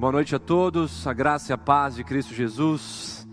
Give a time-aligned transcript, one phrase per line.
[0.00, 3.28] Boa noite a todos, a graça e a paz de Cristo Jesus.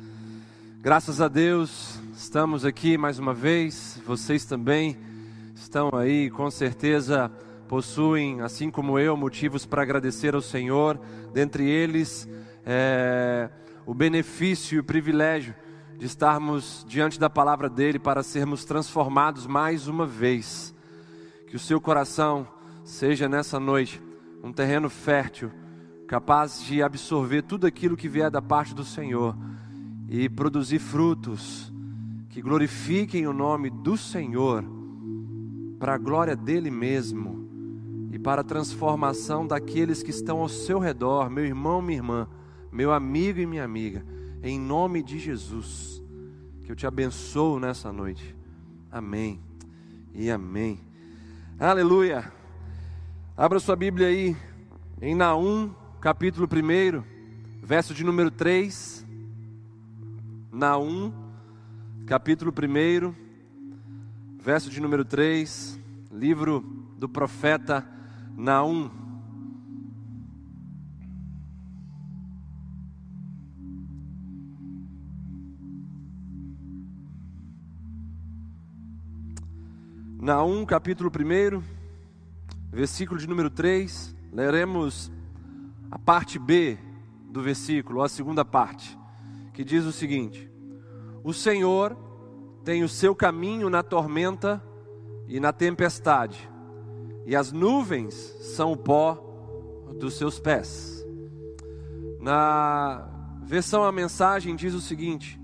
[0.82, 4.02] Graças a Deus, estamos aqui mais uma vez.
[4.06, 4.98] Vocês também
[5.56, 7.32] estão aí, com certeza
[7.70, 11.00] possuem, assim como eu, motivos para agradecer ao Senhor.
[11.34, 12.28] Dentre eles,
[12.66, 13.50] é,
[13.86, 15.56] o benefício e o privilégio
[15.98, 20.76] de estarmos diante da palavra dele para sermos transformados mais uma vez.
[21.48, 22.46] Que o seu coração
[22.84, 24.02] seja nessa noite
[24.44, 25.50] um terreno fértil
[26.08, 29.36] capaz de absorver tudo aquilo que vier da parte do Senhor
[30.08, 31.72] e produzir frutos
[32.30, 34.64] que glorifiquem o nome do Senhor
[35.78, 37.46] para a glória dele mesmo
[38.12, 42.28] e para a transformação daqueles que estão ao seu redor, meu irmão, minha irmã,
[42.72, 44.06] meu amigo e minha amiga,
[44.42, 46.02] em nome de Jesus.
[46.64, 48.36] Que eu te abençoo nessa noite.
[48.90, 49.42] Amém.
[50.14, 50.80] E amém.
[51.60, 52.32] Aleluia.
[53.36, 54.36] Abra sua Bíblia aí
[55.02, 55.70] em Naum
[56.08, 57.04] capítulo 1,
[57.62, 59.06] verso de número 3.
[60.50, 61.12] Naum,
[62.06, 63.14] capítulo 1,
[64.42, 65.78] verso de número 3,
[66.10, 66.62] livro
[66.98, 67.86] do profeta
[68.38, 68.90] Naum.
[80.22, 81.62] Naum, capítulo 1,
[82.72, 85.12] versículo de número 3, leremos
[85.90, 86.78] a parte B
[87.30, 88.98] do versículo, a segunda parte,
[89.54, 90.50] que diz o seguinte:
[91.24, 91.98] O Senhor
[92.64, 94.64] tem o seu caminho na tormenta
[95.28, 96.50] e na tempestade,
[97.26, 98.14] e as nuvens
[98.56, 99.24] são o pó
[100.00, 101.06] dos seus pés.
[102.20, 103.08] Na
[103.44, 105.40] versão a mensagem diz o seguinte: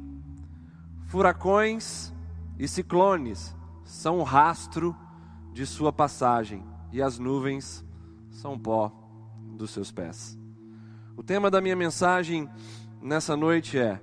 [1.06, 2.14] Furacões
[2.60, 4.96] e ciclones são o rastro
[5.52, 7.86] de sua passagem, e as nuvens
[8.30, 9.03] são pó
[9.54, 10.38] dos seus pés.
[11.16, 12.50] O tema da minha mensagem
[13.02, 14.02] nessa noite é: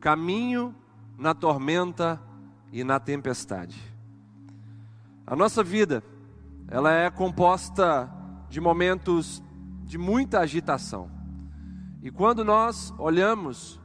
[0.00, 0.74] Caminho
[1.18, 2.20] na tormenta
[2.72, 3.80] e na tempestade.
[5.26, 6.04] A nossa vida,
[6.68, 8.10] ela é composta
[8.48, 9.42] de momentos
[9.84, 11.10] de muita agitação.
[12.02, 13.80] E quando nós olhamos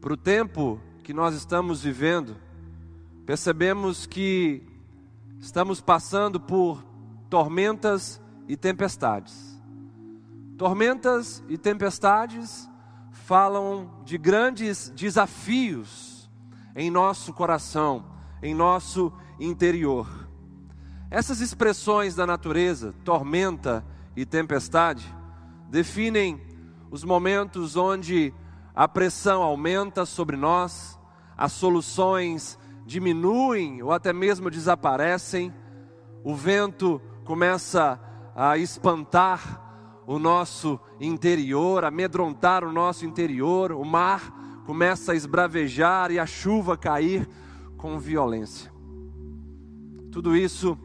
[0.00, 2.36] para o tempo que nós estamos vivendo,
[3.24, 4.66] percebemos que
[5.38, 6.84] estamos passando por
[7.28, 9.59] tormentas e tempestades.
[10.60, 12.68] Tormentas e tempestades
[13.12, 16.30] falam de grandes desafios
[16.76, 18.04] em nosso coração,
[18.42, 20.06] em nosso interior.
[21.10, 23.82] Essas expressões da natureza, tormenta
[24.14, 25.10] e tempestade,
[25.70, 26.38] definem
[26.90, 28.34] os momentos onde
[28.76, 31.00] a pressão aumenta sobre nós,
[31.38, 35.54] as soluções diminuem ou até mesmo desaparecem,
[36.22, 37.98] o vento começa
[38.36, 39.59] a espantar
[40.10, 46.76] o nosso interior, amedrontar o nosso interior, o mar começa a esbravejar e a chuva
[46.76, 47.28] cair
[47.76, 48.72] com violência.
[50.10, 50.76] Tudo isso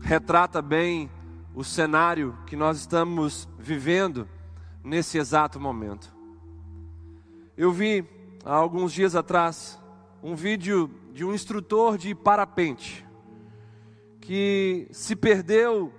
[0.00, 1.10] retrata bem
[1.54, 4.26] o cenário que nós estamos vivendo
[4.82, 6.10] nesse exato momento.
[7.54, 8.02] Eu vi
[8.46, 9.78] há alguns dias atrás
[10.22, 13.06] um vídeo de um instrutor de parapente
[14.22, 15.92] que se perdeu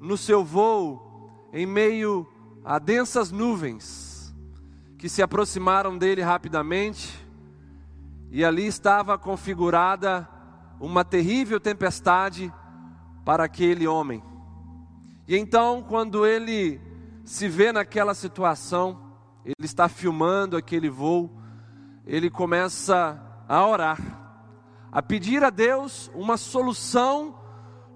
[0.00, 1.10] no seu voo
[1.52, 2.26] em meio
[2.64, 4.34] a densas nuvens
[4.96, 7.26] que se aproximaram dele rapidamente,
[8.30, 10.28] e ali estava configurada
[10.80, 12.54] uma terrível tempestade
[13.24, 14.22] para aquele homem.
[15.26, 16.80] E então, quando ele
[17.24, 19.12] se vê naquela situação,
[19.44, 21.30] ele está filmando aquele voo,
[22.06, 23.98] ele começa a orar,
[24.92, 27.34] a pedir a Deus uma solução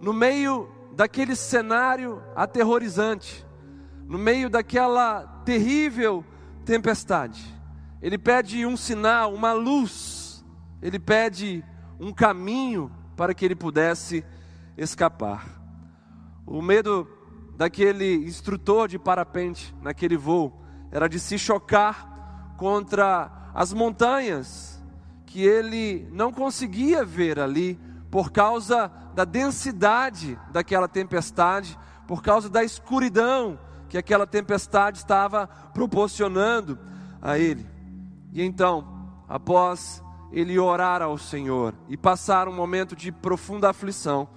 [0.00, 3.46] no meio daquele cenário aterrorizante
[4.06, 6.25] no meio daquela terrível
[6.65, 7.44] tempestade.
[8.00, 10.44] Ele pede um sinal, uma luz,
[10.81, 11.65] ele pede
[11.99, 14.25] um caminho para que ele pudesse
[14.77, 15.47] escapar.
[16.47, 17.09] O medo
[17.57, 24.80] daquele instrutor de parapente naquele voo era de se chocar contra as montanhas
[25.25, 27.80] que ele não conseguia ver ali
[28.10, 31.77] por causa da densidade daquela tempestade,
[32.07, 36.78] por causa da escuridão que aquela tempestade estava proporcionando
[37.21, 37.66] a ele.
[38.33, 38.86] E então,
[39.28, 40.03] após
[40.33, 44.28] ele orar ao Senhor e passar um momento de profunda aflição,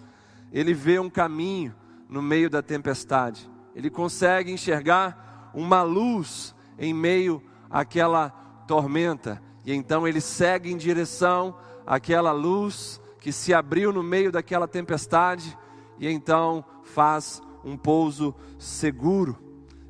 [0.51, 1.75] ele vê um caminho
[2.07, 3.49] no meio da tempestade.
[3.75, 8.29] Ele consegue enxergar uma luz em meio àquela
[8.67, 9.41] tormenta.
[9.65, 11.55] E então ele segue em direção
[11.85, 15.57] àquela luz que se abriu no meio daquela tempestade
[15.99, 19.37] e então faz um pouso seguro.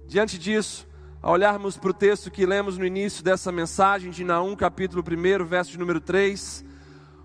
[0.08, 0.88] Diante disso,
[1.22, 5.46] ao olharmos para o texto que lemos no início dessa mensagem de Naum, capítulo 1,
[5.46, 6.66] verso de número 3,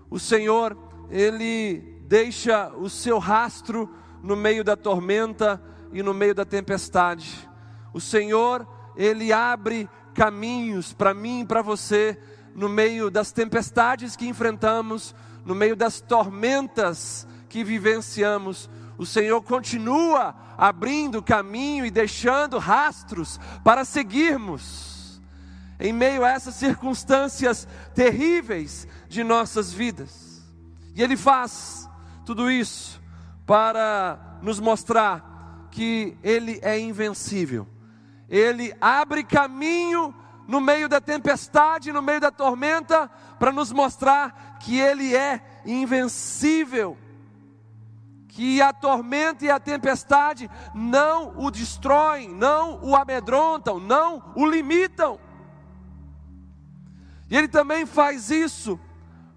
[0.09, 0.77] o Senhor,
[1.09, 3.89] ele deixa o seu rastro
[4.21, 5.61] no meio da tormenta
[5.91, 7.49] e no meio da tempestade.
[7.93, 12.17] O Senhor, ele abre caminhos para mim e para você
[12.55, 15.13] no meio das tempestades que enfrentamos,
[15.45, 18.69] no meio das tormentas que vivenciamos.
[18.97, 25.21] O Senhor continua abrindo caminho e deixando rastros para seguirmos
[25.79, 30.43] em meio a essas circunstâncias terríveis de nossas vidas.
[30.95, 31.89] E Ele faz
[32.25, 33.01] tudo isso
[33.45, 37.67] para nos mostrar que Ele é invencível.
[38.29, 40.15] Ele abre caminho
[40.47, 46.97] no meio da tempestade, no meio da tormenta, para nos mostrar que Ele é invencível.
[48.35, 55.17] Que a tormenta e a tempestade não o destroem, não o amedrontam, não o limitam.
[57.29, 58.77] E Ele também faz isso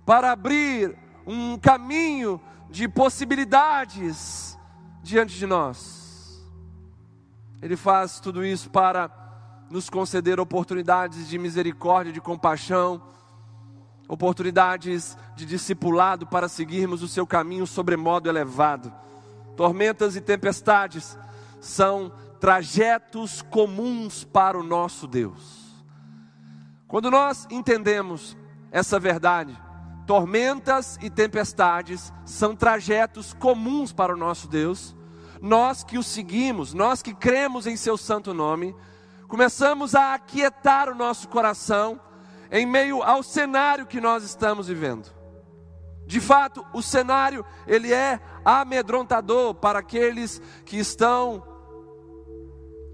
[0.04, 4.58] para abrir um caminho de possibilidades
[5.00, 6.44] diante de nós.
[7.62, 9.08] Ele faz tudo isso para
[9.70, 13.00] nos conceder oportunidades de misericórdia, de compaixão,
[14.08, 18.90] oportunidades de discipulado para seguirmos o seu caminho sobremodo elevado.
[19.54, 21.18] Tormentas e tempestades
[21.60, 22.10] são
[22.40, 25.68] trajetos comuns para o nosso Deus.
[26.86, 28.36] Quando nós entendemos
[28.72, 29.56] essa verdade,
[30.06, 34.96] tormentas e tempestades são trajetos comuns para o nosso Deus.
[35.42, 38.74] Nós que o seguimos, nós que cremos em seu santo nome,
[39.28, 42.00] começamos a aquietar o nosso coração
[42.50, 45.08] em meio ao cenário que nós estamos vivendo.
[46.06, 51.42] De fato, o cenário ele é amedrontador para aqueles que estão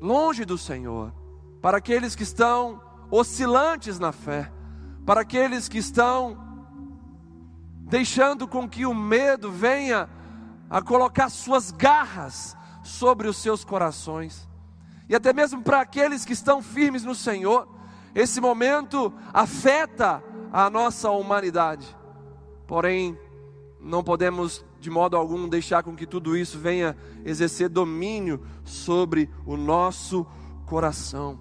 [0.01, 1.13] longe do Senhor,
[1.63, 4.51] para aqueles que estão oscilantes na fé,
[5.07, 6.37] para aqueles que estão
[7.79, 10.09] deixando com que o medo venha
[10.69, 14.49] a colocar suas garras sobre os seus corações.
[15.09, 17.69] E até mesmo para aqueles que estão firmes no Senhor,
[18.15, 20.23] esse momento afeta
[20.53, 21.97] a nossa humanidade.
[22.67, 23.19] Porém,
[23.81, 29.57] não podemos de modo algum deixar com que tudo isso venha exercer domínio sobre o
[29.57, 30.27] nosso
[30.67, 31.39] coração.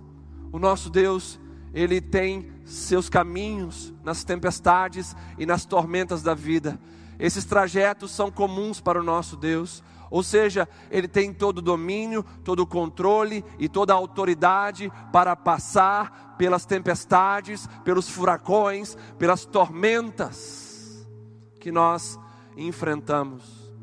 [0.52, 1.40] O nosso Deus,
[1.74, 6.80] ele tem seus caminhos nas tempestades e nas tormentas da vida.
[7.19, 9.84] Esses trajetos são comuns para o nosso Deus.
[10.13, 15.36] Ou seja, ele tem todo o domínio, todo o controle e toda a autoridade para
[15.36, 21.07] passar pelas tempestades, pelos furacões, pelas tormentas
[21.60, 22.19] que nós
[22.56, 23.74] enfrentamos.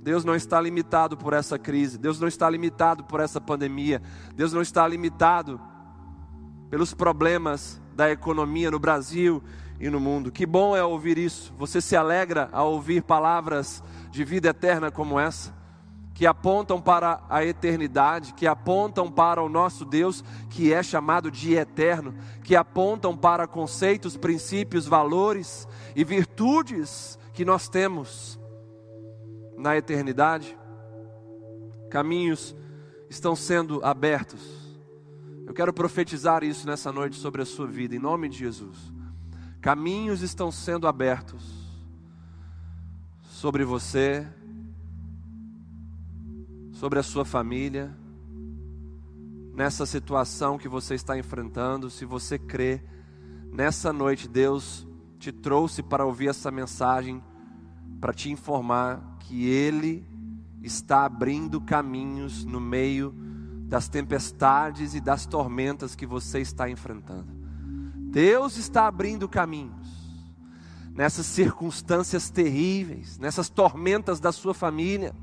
[0.00, 4.00] Deus não está limitado por essa crise, Deus não está limitado por essa pandemia,
[4.34, 5.60] Deus não está limitado
[6.70, 9.42] pelos problemas da economia no Brasil
[9.78, 10.32] e no mundo.
[10.32, 11.52] Que bom é ouvir isso.
[11.58, 15.55] Você se alegra ao ouvir palavras de vida eterna como essa?
[16.16, 21.52] Que apontam para a eternidade, que apontam para o nosso Deus, que é chamado de
[21.52, 28.40] eterno, que apontam para conceitos, princípios, valores e virtudes que nós temos
[29.58, 30.56] na eternidade.
[31.90, 32.56] Caminhos
[33.10, 34.40] estão sendo abertos.
[35.46, 38.90] Eu quero profetizar isso nessa noite sobre a sua vida, em nome de Jesus.
[39.60, 41.44] Caminhos estão sendo abertos
[43.20, 44.26] sobre você,
[46.76, 47.96] sobre a sua família,
[49.54, 51.88] nessa situação que você está enfrentando.
[51.88, 52.82] Se você crê,
[53.50, 54.86] nessa noite Deus
[55.18, 57.24] te trouxe para ouvir essa mensagem,
[57.98, 60.04] para te informar que Ele
[60.62, 63.14] está abrindo caminhos no meio
[63.66, 67.32] das tempestades e das tormentas que você está enfrentando.
[68.10, 69.96] Deus está abrindo caminhos
[70.94, 75.14] nessas circunstâncias terríveis, nessas tormentas da sua família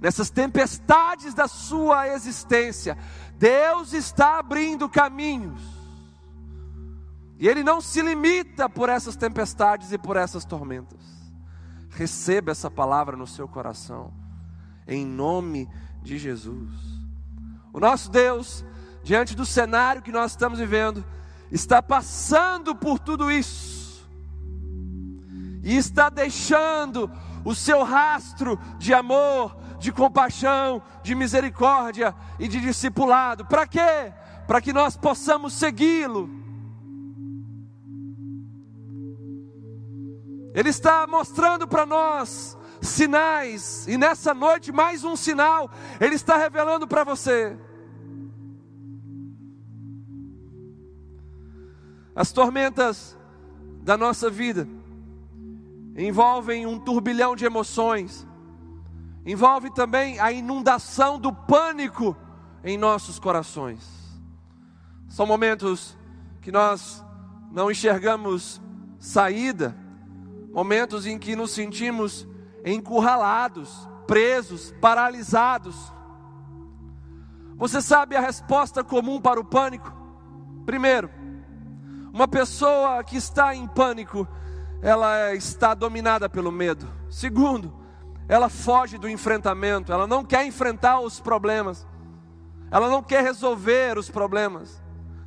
[0.00, 2.96] nessas tempestades da sua existência,
[3.38, 5.60] Deus está abrindo caminhos.
[7.38, 11.00] E Ele não se limita por essas tempestades e por essas tormentas.
[11.90, 14.12] Receba essa palavra no seu coração,
[14.86, 15.68] em nome
[16.02, 16.72] de Jesus.
[17.72, 18.64] O nosso Deus,
[19.02, 21.04] diante do cenário que nós estamos vivendo,
[21.50, 24.06] está passando por tudo isso,
[25.62, 27.10] e está deixando
[27.44, 33.44] o seu rastro de amor, de compaixão, de misericórdia e de discipulado.
[33.44, 34.12] Para quê?
[34.46, 36.30] Para que nós possamos segui-lo.
[40.54, 46.86] Ele está mostrando para nós sinais, e nessa noite mais um sinal ele está revelando
[46.86, 47.56] para você.
[52.14, 53.18] As tormentas
[53.82, 54.66] da nossa vida
[55.94, 58.26] envolvem um turbilhão de emoções,
[59.26, 62.16] envolve também a inundação do pânico
[62.62, 63.84] em nossos corações.
[65.08, 65.98] São momentos
[66.40, 67.04] que nós
[67.50, 68.62] não enxergamos
[69.00, 69.76] saída,
[70.52, 72.26] momentos em que nos sentimos
[72.64, 75.92] encurralados, presos, paralisados.
[77.56, 79.92] Você sabe a resposta comum para o pânico?
[80.64, 81.10] Primeiro,
[82.12, 84.26] uma pessoa que está em pânico,
[84.80, 86.86] ela está dominada pelo medo.
[87.08, 87.85] Segundo,
[88.28, 91.86] ela foge do enfrentamento, ela não quer enfrentar os problemas,
[92.70, 94.82] ela não quer resolver os problemas.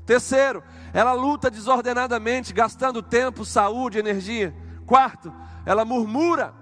[0.05, 4.53] Terceiro, ela luta desordenadamente, gastando tempo, saúde, energia.
[4.85, 5.31] Quarto,
[5.65, 6.53] ela murmura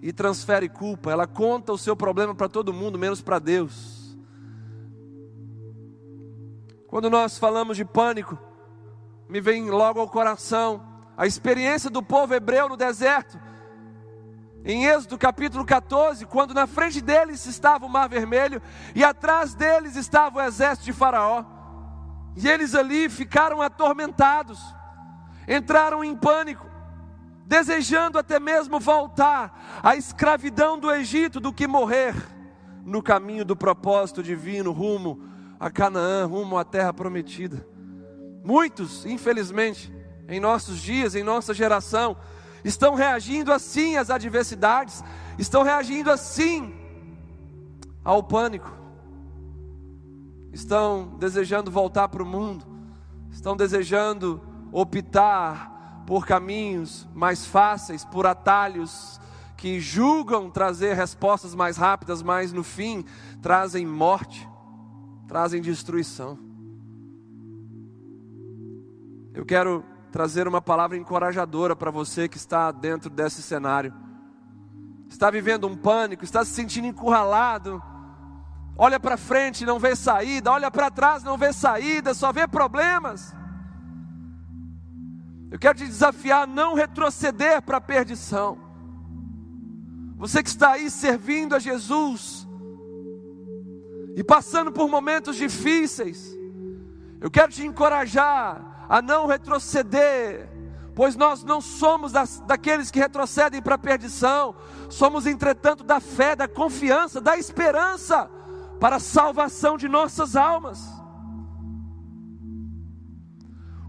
[0.00, 4.16] e transfere culpa, ela conta o seu problema para todo mundo, menos para Deus.
[6.86, 8.38] Quando nós falamos de pânico,
[9.28, 13.38] me vem logo ao coração a experiência do povo hebreu no deserto.
[14.68, 18.60] Em Êxodo capítulo 14, quando na frente deles estava o Mar Vermelho
[18.96, 21.44] e atrás deles estava o exército de Faraó.
[22.34, 24.58] E eles ali ficaram atormentados,
[25.46, 26.66] entraram em pânico,
[27.46, 32.16] desejando até mesmo voltar à escravidão do Egito do que morrer
[32.84, 35.22] no caminho do propósito divino rumo
[35.60, 37.64] a Canaã, rumo à terra prometida.
[38.42, 39.94] Muitos, infelizmente,
[40.28, 42.16] em nossos dias, em nossa geração,
[42.66, 45.02] estão reagindo assim às adversidades,
[45.38, 46.74] estão reagindo assim
[48.04, 48.76] ao pânico,
[50.52, 52.66] estão desejando voltar para o mundo,
[53.30, 54.42] estão desejando
[54.72, 59.20] optar por caminhos mais fáceis, por atalhos
[59.56, 63.04] que julgam trazer respostas mais rápidas, mas no fim
[63.40, 64.46] trazem morte,
[65.28, 66.38] trazem destruição.
[69.32, 69.84] Eu quero
[70.16, 73.92] trazer uma palavra encorajadora para você que está dentro desse cenário.
[75.10, 77.82] Está vivendo um pânico, está se sentindo encurralado.
[78.78, 83.36] Olha para frente, não vê saída, olha para trás, não vê saída, só vê problemas.
[85.50, 88.56] Eu quero te desafiar a não retroceder para a perdição.
[90.16, 92.48] Você que está aí servindo a Jesus
[94.16, 96.34] e passando por momentos difíceis,
[97.20, 100.48] eu quero te encorajar a não retroceder,
[100.94, 104.54] pois nós não somos das, daqueles que retrocedem para a perdição,
[104.88, 108.30] somos, entretanto, da fé, da confiança, da esperança
[108.80, 110.80] para a salvação de nossas almas.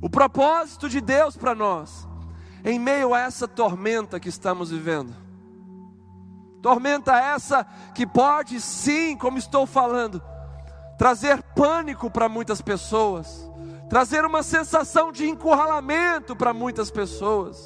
[0.01, 2.07] O propósito de Deus para nós,
[2.63, 5.15] em meio a essa tormenta que estamos vivendo,
[6.61, 10.21] tormenta essa que pode sim, como estou falando,
[10.97, 13.46] trazer pânico para muitas pessoas,
[13.89, 17.57] trazer uma sensação de encurralamento para muitas pessoas.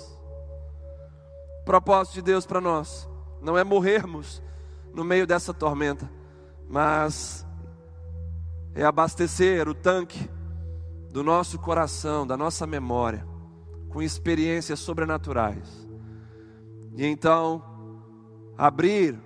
[1.61, 3.09] O propósito de Deus para nós
[3.41, 4.41] não é morrermos
[4.93, 6.09] no meio dessa tormenta,
[6.67, 7.45] mas
[8.73, 10.29] é abastecer o tanque
[11.11, 13.25] do nosso coração, da nossa memória,
[13.89, 15.87] com experiências sobrenaturais.
[16.95, 17.63] E então
[18.57, 19.19] abrir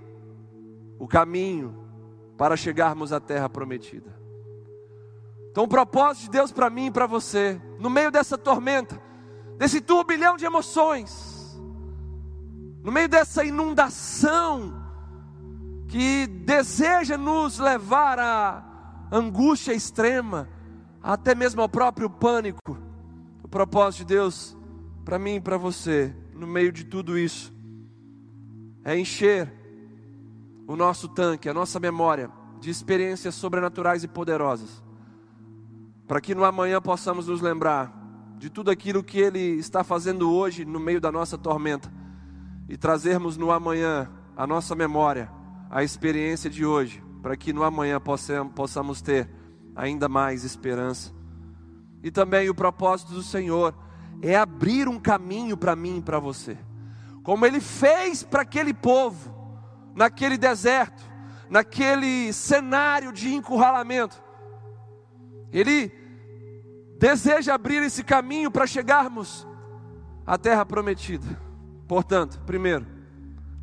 [0.97, 1.85] o caminho
[2.37, 4.25] para chegarmos à terra prometida.
[5.55, 9.01] Então, o propósito de Deus para mim e para você, no meio dessa tormenta,
[9.57, 11.57] desse turbilhão de emoções,
[12.83, 14.74] no meio dessa inundação
[15.88, 18.65] que deseja nos levar à
[19.09, 20.50] angústia extrema,
[21.01, 22.77] até mesmo ao próprio pânico,
[23.41, 24.57] o propósito de Deus
[25.05, 27.53] para mim e para você, no meio de tudo isso,
[28.83, 29.53] é encher
[30.67, 34.83] o nosso tanque, a nossa memória de experiências sobrenaturais e poderosas
[36.07, 37.93] para que no amanhã possamos nos lembrar
[38.38, 41.91] de tudo aquilo que Ele está fazendo hoje no meio da nossa tormenta
[42.67, 45.31] e trazermos no amanhã a nossa memória,
[45.69, 49.29] a experiência de hoje, para que no amanhã possamos ter
[49.75, 51.13] ainda mais esperança.
[52.03, 53.74] E também o propósito do Senhor
[54.21, 56.57] é abrir um caminho para mim e para você,
[57.24, 59.33] como Ele fez para aquele povo,
[59.95, 61.03] naquele deserto,
[61.50, 64.25] naquele cenário de encurralamento.
[65.55, 65.89] Ele
[67.00, 69.47] deseja abrir esse caminho para chegarmos
[70.27, 71.25] à terra prometida.
[71.88, 72.85] Portanto, primeiro,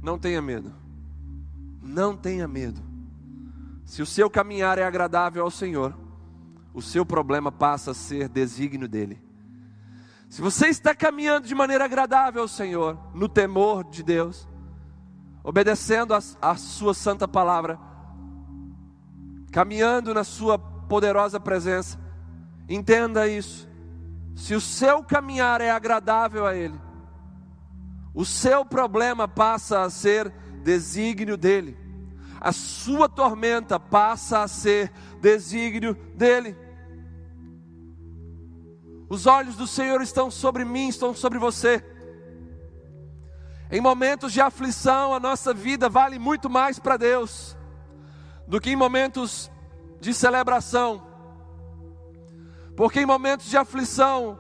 [0.02, 0.72] não tenha medo.
[1.82, 2.80] Não tenha medo.
[3.84, 5.94] Se o seu caminhar é agradável ao Senhor,
[6.72, 9.22] o seu problema passa a ser desígnio dele.
[10.30, 14.49] Se você está caminhando de maneira agradável ao Senhor, no temor de Deus,
[15.44, 17.78] obedecendo a, a sua santa palavra,
[19.50, 21.99] caminhando na sua poderosa presença.
[22.68, 23.66] Entenda isso.
[24.37, 26.78] se o seu caminhar é agradável a Ele,
[28.12, 30.30] o seu problema passa a ser
[30.62, 31.78] desígnio dele,
[32.38, 36.54] a sua tormenta passa a ser desígnio dele.
[39.08, 41.82] Os olhos do Senhor estão sobre mim, estão sobre você.
[43.70, 47.56] Em momentos de aflição, a nossa vida vale muito mais para Deus
[48.46, 49.50] do que em momentos
[50.02, 51.00] de celebração.
[52.76, 54.37] Porque em momentos de aflição,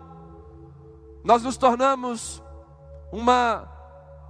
[1.22, 2.42] nós nos tornamos
[3.12, 3.68] uma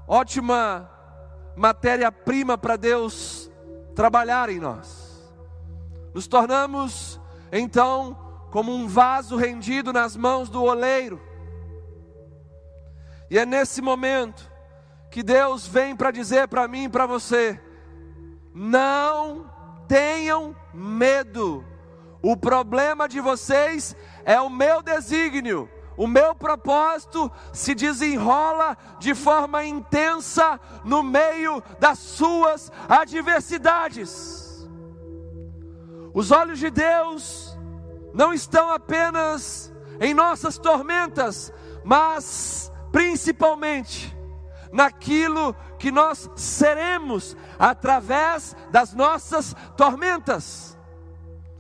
[0.07, 0.91] ótima
[1.57, 3.51] matéria-prima para Deus
[3.95, 5.33] trabalhar em nós.
[6.13, 7.19] Nos tornamos,
[7.51, 8.15] então,
[8.51, 11.19] como um vaso rendido nas mãos do oleiro.
[13.31, 14.51] E é nesse momento
[15.11, 17.59] que Deus vem para dizer para mim e para você:
[18.55, 19.52] não
[19.93, 21.63] tenham medo.
[22.23, 23.95] O problema de vocês
[24.25, 25.69] é o meu desígnio.
[25.99, 34.67] O meu propósito se desenrola de forma intensa no meio das suas adversidades.
[36.15, 37.59] Os olhos de Deus
[38.15, 39.71] não estão apenas
[40.01, 41.53] em nossas tormentas,
[41.85, 44.17] mas principalmente
[44.73, 50.79] naquilo que nós seremos através das nossas tormentas,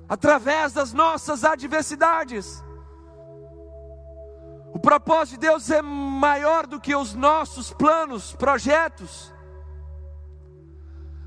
[0.09, 2.65] através das nossas adversidades.
[4.73, 9.33] O propósito de Deus é maior do que os nossos planos, projetos.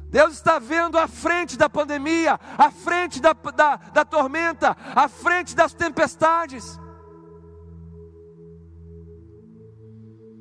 [0.09, 5.55] Deus está vendo à frente da pandemia, à frente da, da, da tormenta, à frente
[5.55, 6.79] das tempestades.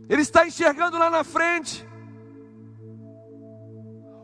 [0.09, 1.87] Ele está enxergando lá na frente.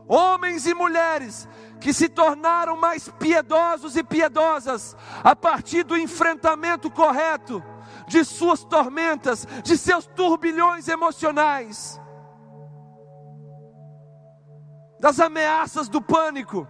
[0.06, 1.48] Homens e mulheres
[1.80, 7.62] que se tornaram mais piedosos e piedosas a partir do enfrentamento correto
[8.06, 12.00] de suas tormentas, de seus turbilhões emocionais,
[14.98, 16.66] das ameaças do pânico,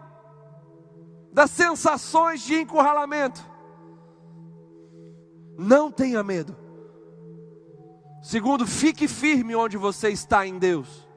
[1.33, 3.41] das sensações de encurralamento.
[5.59, 6.60] Não tenha medo.
[8.23, 11.09] Segundo, fique firme onde você está em Deus.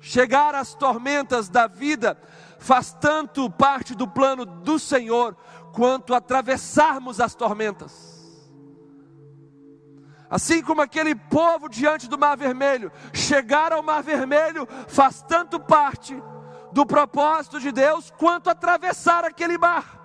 [0.00, 2.20] Chegar às tormentas da vida
[2.58, 5.34] faz tanto parte do plano do Senhor,
[5.72, 8.14] quanto atravessarmos as tormentas.
[10.28, 16.20] Assim como aquele povo diante do Mar Vermelho, chegar ao Mar Vermelho faz tanto parte
[16.72, 20.00] do propósito de Deus, quanto atravessar aquele mar.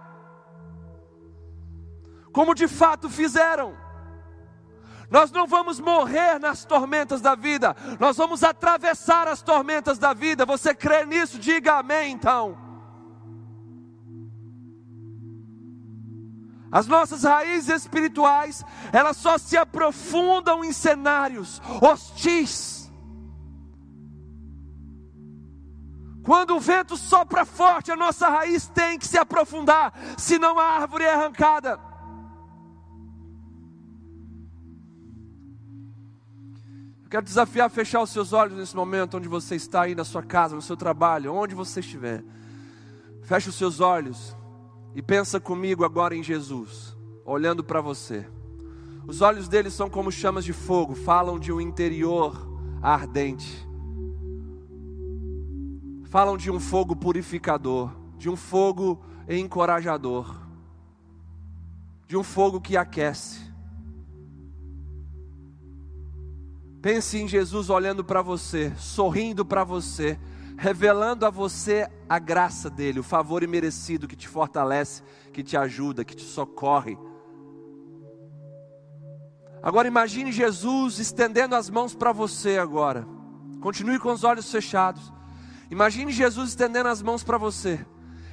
[2.31, 3.75] Como de fato fizeram.
[5.09, 10.45] Nós não vamos morrer nas tormentas da vida, nós vamos atravessar as tormentas da vida.
[10.45, 11.39] Você crê nisso?
[11.39, 12.57] Diga amém então.
[16.71, 22.91] As nossas raízes espirituais, elas só se aprofundam em cenários hostis.
[26.23, 31.03] Quando o vento sopra forte, a nossa raiz tem que se aprofundar, senão a árvore
[31.03, 31.88] é arrancada.
[37.09, 40.21] Quero desafiar a fechar os seus olhos nesse momento, onde você está aí na sua
[40.21, 42.23] casa, no seu trabalho, onde você estiver.
[43.23, 44.35] Feche os seus olhos
[44.93, 46.95] e pensa comigo agora em Jesus,
[47.25, 48.27] olhando para você.
[49.07, 52.47] Os olhos dele são como chamas de fogo, falam de um interior
[52.81, 53.67] ardente.
[56.05, 60.35] Falam de um fogo purificador, de um fogo encorajador,
[62.07, 63.48] de um fogo que aquece.
[66.81, 70.17] Pense em Jesus olhando para você, sorrindo para você,
[70.57, 76.05] revelando a você a graça dele, o favor imerecido que te fortalece, que te ajuda,
[76.05, 76.97] que te socorre.
[79.61, 83.05] Agora imagine Jesus estendendo as mãos para você agora.
[83.59, 85.11] Continue com os olhos fechados.
[85.69, 87.85] Imagine Jesus estendendo as mãos para você.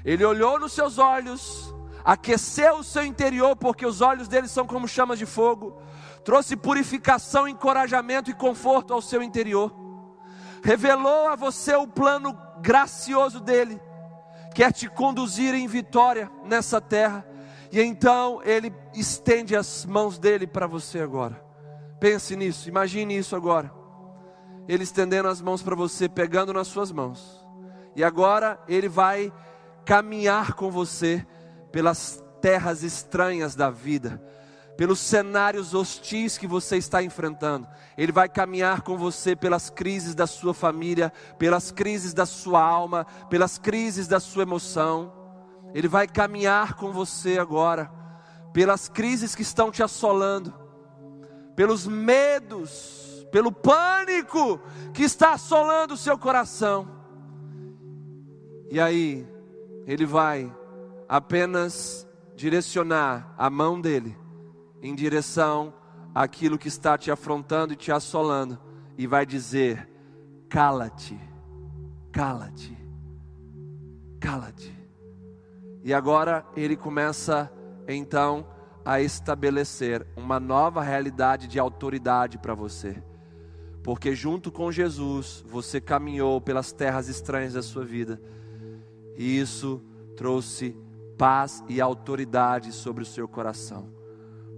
[0.04, 4.86] Ele olhou nos seus olhos, aqueceu o seu interior, porque os olhos dele são como
[4.86, 5.82] chamas de fogo
[6.26, 9.72] trouxe purificação, encorajamento e conforto ao seu interior,
[10.60, 13.80] revelou a você o plano gracioso dele,
[14.52, 17.24] quer te conduzir em vitória nessa terra,
[17.70, 21.40] e então ele estende as mãos dele para você agora.
[22.00, 23.72] Pense nisso, imagine isso agora.
[24.66, 27.40] Ele estendendo as mãos para você, pegando nas suas mãos.
[27.94, 29.32] E agora ele vai
[29.84, 31.24] caminhar com você
[31.70, 34.20] pelas terras estranhas da vida
[34.76, 37.66] pelos cenários hostis que você está enfrentando.
[37.96, 43.06] Ele vai caminhar com você pelas crises da sua família, pelas crises da sua alma,
[43.30, 45.12] pelas crises da sua emoção.
[45.74, 47.90] Ele vai caminhar com você agora
[48.52, 50.52] pelas crises que estão te assolando,
[51.54, 54.60] pelos medos, pelo pânico
[54.94, 56.88] que está assolando o seu coração.
[58.70, 59.26] E aí,
[59.86, 60.52] ele vai
[61.08, 64.16] apenas direcionar a mão dele
[64.86, 65.74] em direção
[66.14, 68.58] àquilo que está te afrontando e te assolando,
[68.96, 69.88] e vai dizer:
[70.48, 71.18] cala-te,
[72.12, 72.76] cala-te,
[74.20, 74.72] cala-te.
[75.82, 77.52] E agora ele começa
[77.88, 78.46] então
[78.84, 83.02] a estabelecer uma nova realidade de autoridade para você.
[83.82, 88.20] Porque junto com Jesus, você caminhou pelas terras estranhas da sua vida.
[89.16, 89.80] E isso
[90.16, 90.76] trouxe
[91.16, 93.95] paz e autoridade sobre o seu coração.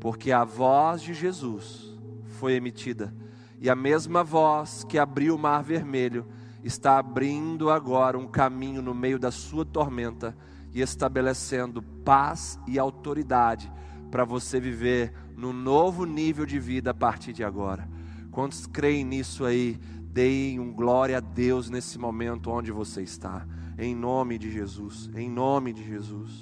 [0.01, 1.99] Porque a voz de Jesus
[2.39, 3.15] foi emitida.
[3.61, 6.27] E a mesma voz que abriu o mar vermelho
[6.63, 10.37] está abrindo agora um caminho no meio da sua tormenta
[10.73, 13.71] e estabelecendo paz e autoridade
[14.11, 17.89] para você viver no novo nível de vida a partir de agora.
[18.31, 19.79] Quantos creem nisso aí?
[20.11, 23.47] Deem um glória a Deus nesse momento onde você está.
[23.79, 25.11] Em nome de Jesus.
[25.15, 26.33] Em nome de Jesus.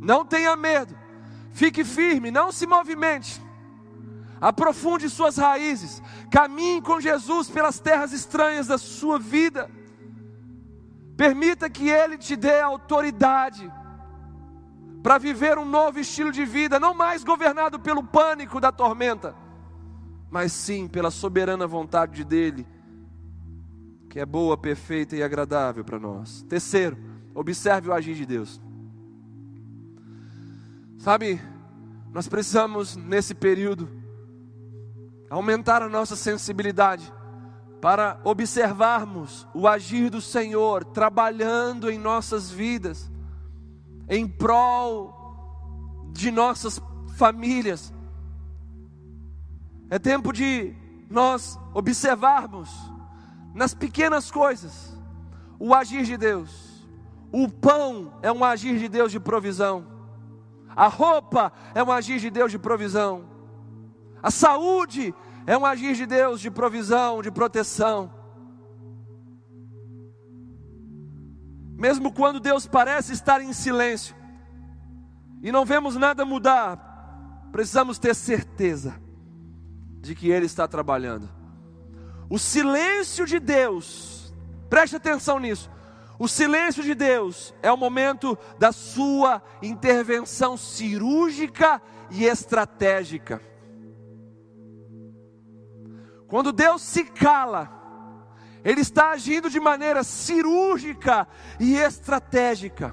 [0.00, 0.94] Não tenha medo.
[1.58, 3.42] Fique firme, não se movimente.
[4.40, 6.00] Aprofunde suas raízes.
[6.30, 9.68] Caminhe com Jesus pelas terras estranhas da sua vida.
[11.16, 13.68] Permita que Ele te dê autoridade
[15.02, 19.34] para viver um novo estilo de vida, não mais governado pelo pânico da tormenta,
[20.30, 22.64] mas sim pela soberana vontade dEle,
[24.08, 26.42] que é boa, perfeita e agradável para nós.
[26.48, 26.96] Terceiro,
[27.34, 28.60] observe o agir de Deus.
[30.98, 31.40] Sabe,
[32.12, 33.88] nós precisamos nesse período
[35.30, 37.12] aumentar a nossa sensibilidade
[37.80, 43.08] para observarmos o agir do Senhor trabalhando em nossas vidas,
[44.08, 46.80] em prol de nossas
[47.16, 47.94] famílias.
[49.88, 50.74] É tempo de
[51.08, 52.70] nós observarmos
[53.54, 54.98] nas pequenas coisas
[55.60, 56.84] o agir de Deus.
[57.30, 59.97] O pão é um agir de Deus de provisão.
[60.78, 63.24] A roupa é um agir de Deus de provisão.
[64.22, 65.12] A saúde
[65.44, 68.14] é um agir de Deus de provisão, de proteção.
[71.76, 74.14] Mesmo quando Deus parece estar em silêncio
[75.42, 78.94] e não vemos nada mudar, precisamos ter certeza
[80.00, 81.28] de que Ele está trabalhando.
[82.30, 84.32] O silêncio de Deus,
[84.70, 85.68] preste atenção nisso.
[86.18, 93.40] O silêncio de Deus é o momento da sua intervenção cirúrgica e estratégica.
[96.26, 97.70] Quando Deus se cala,
[98.64, 101.28] Ele está agindo de maneira cirúrgica
[101.60, 102.92] e estratégica.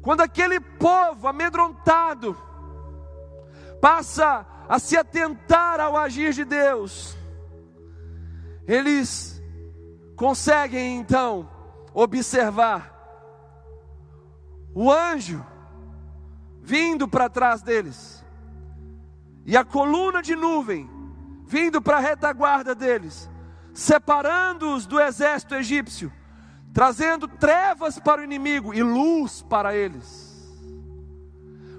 [0.00, 2.36] Quando aquele povo amedrontado
[3.80, 7.18] passa a se atentar ao agir de Deus,
[8.68, 9.42] eles
[10.14, 11.55] conseguem então
[11.96, 12.92] observar
[14.74, 15.42] o anjo
[16.60, 18.22] vindo para trás deles,
[19.46, 20.90] e a coluna de nuvem
[21.46, 23.30] vindo para a retaguarda deles,
[23.72, 26.12] separando-os do exército egípcio,
[26.74, 30.36] trazendo trevas para o inimigo e luz para eles.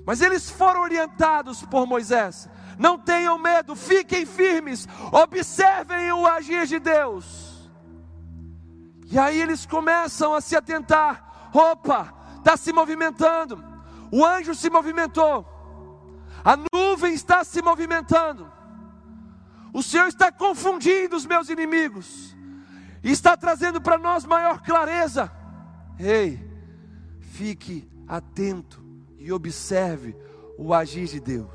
[0.03, 2.49] Mas eles foram orientados por Moisés:
[2.79, 7.46] não tenham medo, fiquem firmes, observem o agir de Deus.
[9.09, 13.63] E aí eles começam a se atentar: opa, está se movimentando,
[14.11, 15.45] o anjo se movimentou,
[16.43, 18.51] a nuvem está se movimentando.
[19.73, 22.35] O Senhor está confundindo os meus inimigos,
[23.03, 25.31] está trazendo para nós maior clareza.
[25.99, 26.39] Ei,
[27.19, 28.83] fique atento
[29.17, 30.15] e observe
[30.57, 31.51] o agir de Deus.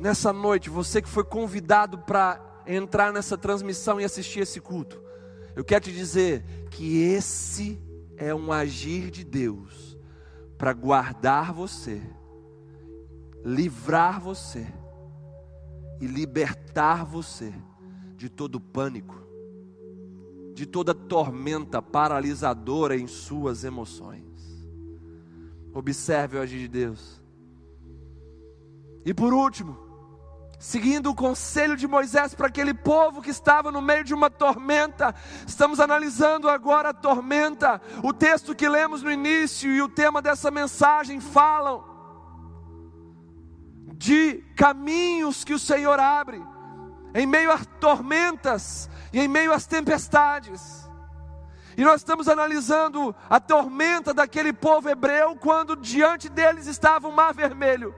[0.00, 5.02] Nessa noite, você que foi convidado para entrar nessa transmissão e assistir esse culto,
[5.54, 7.80] eu quero te dizer que esse
[8.16, 9.96] é um agir de Deus
[10.58, 12.02] para guardar você,
[13.44, 14.66] livrar você
[16.00, 17.52] e libertar você
[18.16, 19.16] de todo pânico,
[20.54, 24.24] de toda tormenta paralisadora em suas emoções.
[25.72, 27.20] Observe o agir de Deus.
[29.04, 29.85] E por último,
[30.58, 35.14] seguindo o conselho de Moisés para aquele povo que estava no meio de uma tormenta.
[35.46, 37.80] Estamos analisando agora a tormenta.
[38.02, 41.84] O texto que lemos no início e o tema dessa mensagem falam
[43.94, 46.42] de caminhos que o Senhor abre,
[47.14, 50.86] em meio às tormentas e em meio às tempestades.
[51.76, 57.34] E nós estamos analisando a tormenta daquele povo hebreu quando diante deles estava o mar
[57.34, 57.94] vermelho,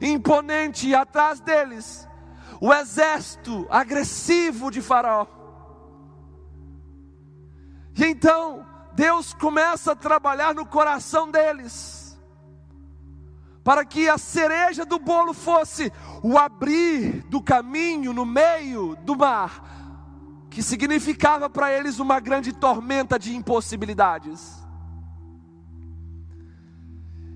[0.00, 2.08] imponente, e atrás deles
[2.60, 5.26] o exército agressivo de Faraó.
[7.96, 12.20] E então Deus começa a trabalhar no coração deles,
[13.64, 19.64] para que a cereja do bolo fosse o abrir do caminho no meio do mar,
[20.50, 24.60] que significava para eles uma grande tormenta de impossibilidades.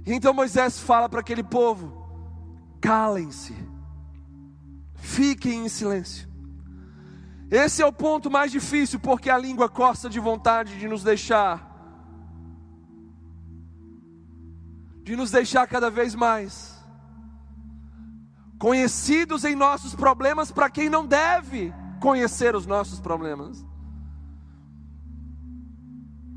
[0.06, 2.03] Então Moisés fala para aquele povo:
[2.84, 3.56] calem-se,
[4.94, 6.28] fiquem em silêncio.
[7.50, 11.66] Esse é o ponto mais difícil, porque a língua costa de vontade de nos deixar,
[15.02, 16.74] de nos deixar cada vez mais
[18.58, 23.64] conhecidos em nossos problemas para quem não deve conhecer os nossos problemas.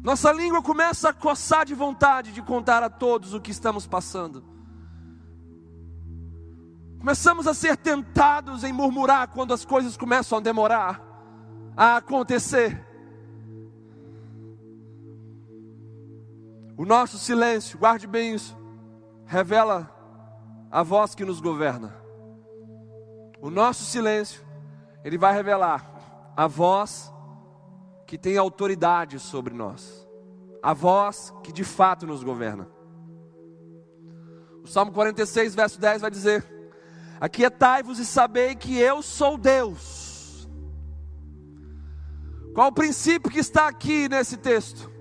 [0.01, 4.56] Nossa língua começa a coçar de vontade de contar a todos o que estamos passando.
[6.99, 11.01] Começamos a ser tentados em murmurar quando as coisas começam a demorar
[11.75, 12.83] a acontecer.
[16.75, 18.57] O nosso silêncio, guarde bem isso,
[19.25, 19.89] revela
[20.71, 21.95] a voz que nos governa.
[23.39, 24.45] O nosso silêncio
[25.03, 27.13] ele vai revelar a voz
[28.05, 30.07] que tem autoridade sobre nós,
[30.61, 32.67] a voz que de fato nos governa.
[34.63, 36.56] O Salmo 46, verso 10 vai dizer:
[37.19, 40.47] Aquietai-vos e sabei que eu sou Deus.
[42.53, 44.91] Qual o princípio que está aqui nesse texto?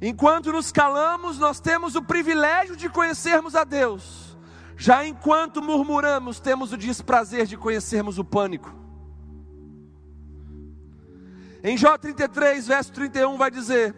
[0.00, 4.36] Enquanto nos calamos, nós temos o privilégio de conhecermos a Deus.
[4.76, 8.74] Já enquanto murmuramos, temos o desprazer de conhecermos o pânico.
[11.62, 13.94] Em Jó 33, verso 31, vai dizer: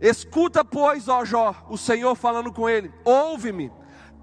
[0.00, 3.70] Escuta, pois, ó Jó, o Senhor falando com ele: Ouve-me,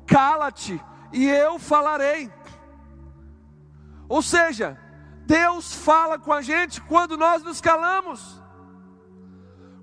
[0.09, 0.81] cala-te,
[1.13, 2.31] e eu falarei.
[4.07, 4.77] Ou seja,
[5.25, 8.41] Deus fala com a gente quando nós nos calamos,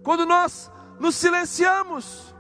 [0.03, 2.35] quando nós nos silenciamos,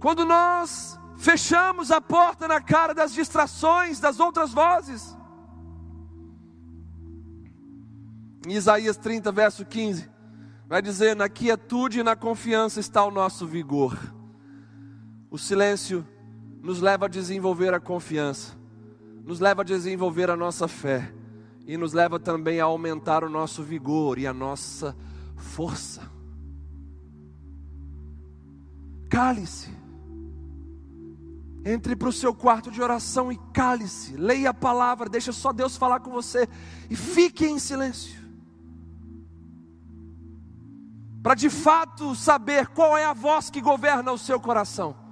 [0.00, 5.16] quando nós fechamos a porta na cara das distrações, das outras vozes.
[8.46, 10.10] Em Isaías 30, verso 15,
[10.66, 14.17] vai dizer: Na quietude e na confiança está o nosso vigor.
[15.30, 16.06] O silêncio
[16.62, 18.56] nos leva a desenvolver a confiança,
[19.24, 21.12] nos leva a desenvolver a nossa fé
[21.66, 24.96] e nos leva também a aumentar o nosso vigor e a nossa
[25.36, 26.10] força.
[29.10, 29.76] Cale-se.
[31.64, 35.76] Entre para o seu quarto de oração e cale-se, leia a palavra, deixa só Deus
[35.76, 36.48] falar com você
[36.88, 38.18] e fique em silêncio.
[41.22, 45.07] Para de fato saber qual é a voz que governa o seu coração.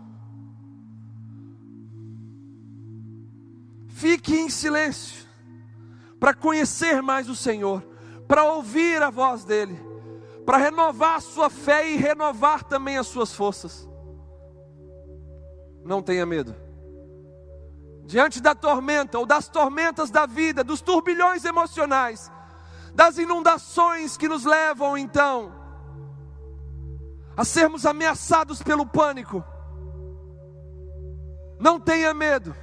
[3.96, 5.26] Fique em silêncio,
[6.20, 7.82] para conhecer mais o Senhor,
[8.28, 9.78] para ouvir a voz dEle,
[10.44, 13.86] para renovar a sua fé e renovar também as suas forças
[15.86, 16.54] não tenha medo.
[18.04, 22.30] Diante da tormenta ou das tormentas da vida, dos turbilhões emocionais,
[22.94, 25.54] das inundações que nos levam então
[27.36, 29.44] a sermos ameaçados pelo pânico,
[31.58, 32.54] não tenha medo.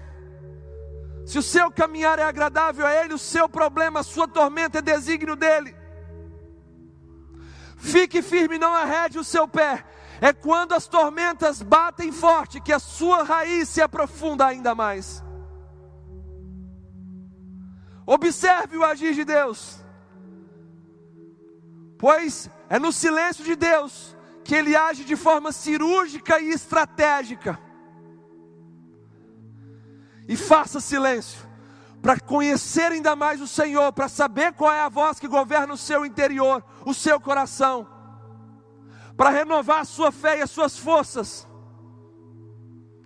[1.26, 4.82] Se o seu caminhar é agradável a Ele, o seu problema, a sua tormenta é
[4.82, 5.76] desígnio dEle.
[7.78, 9.86] Fique firme, não arrede o seu pé,
[10.22, 15.24] é quando as tormentas batem forte que a sua raiz se aprofunda ainda mais.
[18.06, 19.84] Observe o agir de Deus,
[21.98, 27.60] pois é no silêncio de Deus que Ele age de forma cirúrgica e estratégica.
[30.28, 31.40] E faça silêncio,
[32.02, 35.78] para conhecer ainda mais o Senhor, para saber qual é a voz que governa o
[35.78, 37.88] seu interior, o seu coração
[39.16, 41.48] para renovar a sua fé e as suas forças,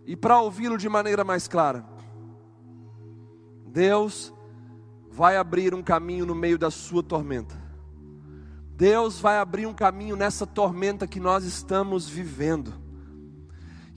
[0.05, 1.85] e para ouvi-lo de maneira mais clara.
[3.67, 4.33] Deus
[5.11, 7.55] vai abrir um caminho no meio da sua tormenta.
[8.75, 12.73] Deus vai abrir um caminho nessa tormenta que nós estamos vivendo.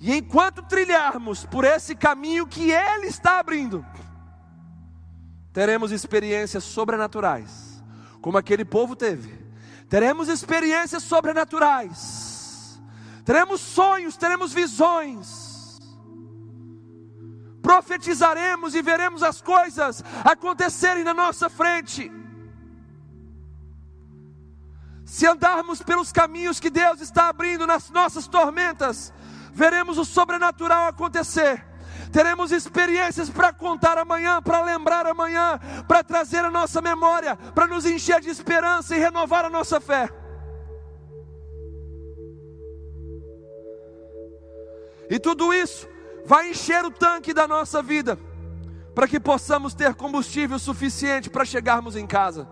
[0.01, 3.85] E enquanto trilharmos por esse caminho que Ele está abrindo,
[5.53, 7.83] teremos experiências sobrenaturais,
[8.23, 9.39] como aquele povo teve.
[9.91, 12.81] Teremos experiências sobrenaturais,
[13.27, 15.79] teremos sonhos, teremos visões,
[17.61, 22.11] profetizaremos e veremos as coisas acontecerem na nossa frente.
[25.05, 29.13] Se andarmos pelos caminhos que Deus está abrindo nas nossas tormentas,
[29.53, 31.65] veremos o sobrenatural acontecer.
[32.13, 37.87] Teremos experiências para contar amanhã, para lembrar amanhã, para trazer a nossa memória, para nos
[37.87, 40.09] encher de esperança e renovar a nossa fé.
[45.09, 45.89] E tudo isso
[46.25, 48.19] vai encher o tanque da nossa vida,
[48.95, 52.49] para que possamos ter combustível suficiente para chegarmos em casa,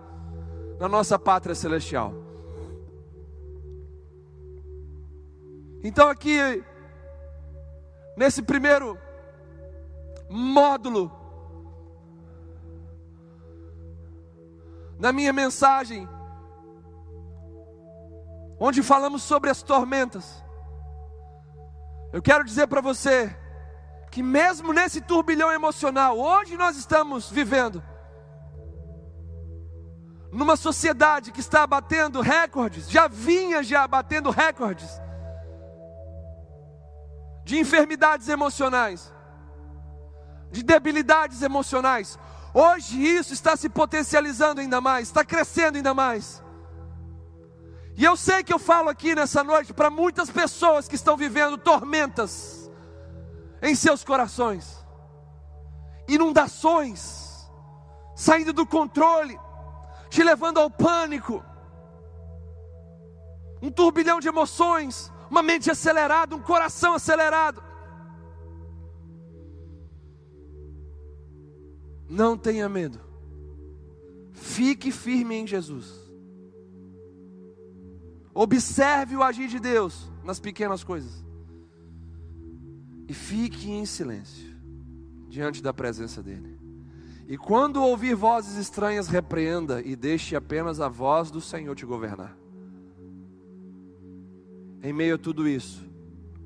[0.79, 2.13] na nossa pátria celestial.
[5.81, 6.61] Então, aqui,
[8.19, 8.99] nesse primeiro
[10.29, 11.09] módulo,
[14.99, 16.05] na minha mensagem,
[18.59, 20.43] onde falamos sobre as tormentas,
[22.11, 23.33] eu quero dizer para você
[24.11, 27.81] que, mesmo nesse turbilhão emocional, hoje nós estamos vivendo
[30.29, 34.99] numa sociedade que está batendo recordes, já vinha já batendo recordes
[37.49, 39.11] de enfermidades emocionais,
[40.51, 42.15] de debilidades emocionais.
[42.53, 46.43] Hoje isso está se potencializando ainda mais, está crescendo ainda mais.
[47.97, 51.57] E eu sei que eu falo aqui nessa noite para muitas pessoas que estão vivendo
[51.57, 52.69] tormentas
[53.63, 54.85] em seus corações,
[56.07, 57.49] inundações,
[58.15, 59.39] saindo do controle,
[60.07, 61.43] te levando ao pânico,
[63.59, 67.61] um turbilhão de emoções, uma mente acelerada, um coração acelerado.
[72.09, 72.99] Não tenha medo.
[74.33, 76.09] Fique firme em Jesus.
[78.33, 81.23] Observe o agir de Deus nas pequenas coisas.
[83.07, 84.49] E fique em silêncio
[85.27, 86.59] diante da presença dEle.
[87.27, 92.38] E quando ouvir vozes estranhas, repreenda e deixe apenas a voz do Senhor te governar.
[94.81, 95.85] Em meio a tudo isso,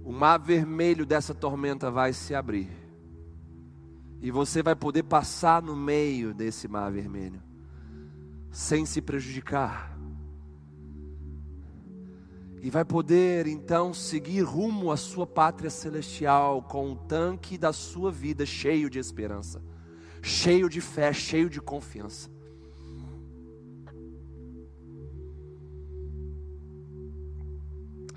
[0.04, 2.69] o mar vermelho dessa tormenta vai se abrir.
[4.22, 7.41] E você vai poder passar no meio desse mar vermelho,
[8.50, 9.96] sem se prejudicar.
[12.60, 18.12] E vai poder então seguir rumo à sua pátria celestial com o tanque da sua
[18.12, 19.62] vida cheio de esperança,
[20.22, 22.33] cheio de fé, cheio de confiança.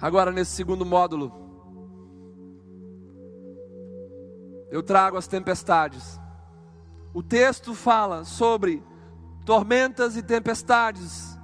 [0.01, 1.33] Agora, nesse segundo módulo,
[4.71, 6.21] eu trago as tempestades.
[7.15, 8.83] O texto fala sobre
[9.47, 11.39] tormentas e tempestades.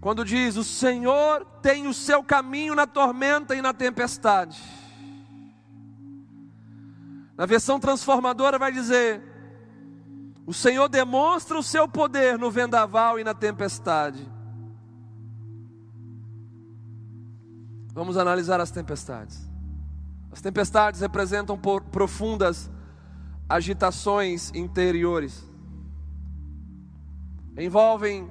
[0.00, 4.62] Quando diz: O Senhor tem o seu caminho na tormenta e na tempestade.
[7.36, 9.20] Na versão transformadora vai dizer:
[10.46, 14.33] O Senhor demonstra o seu poder no vendaval e na tempestade.
[17.94, 19.48] Vamos analisar as tempestades.
[20.32, 22.68] As tempestades representam profundas
[23.48, 25.48] agitações interiores.
[27.56, 28.28] Envolvem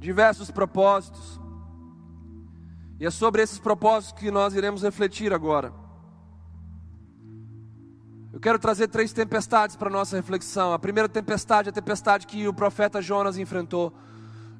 [0.00, 1.40] diversos propósitos.
[2.98, 5.72] E é sobre esses propósitos que nós iremos refletir agora.
[8.32, 10.72] Eu quero trazer três tempestades para nossa reflexão.
[10.72, 13.92] A primeira tempestade é a tempestade que o profeta Jonas enfrentou.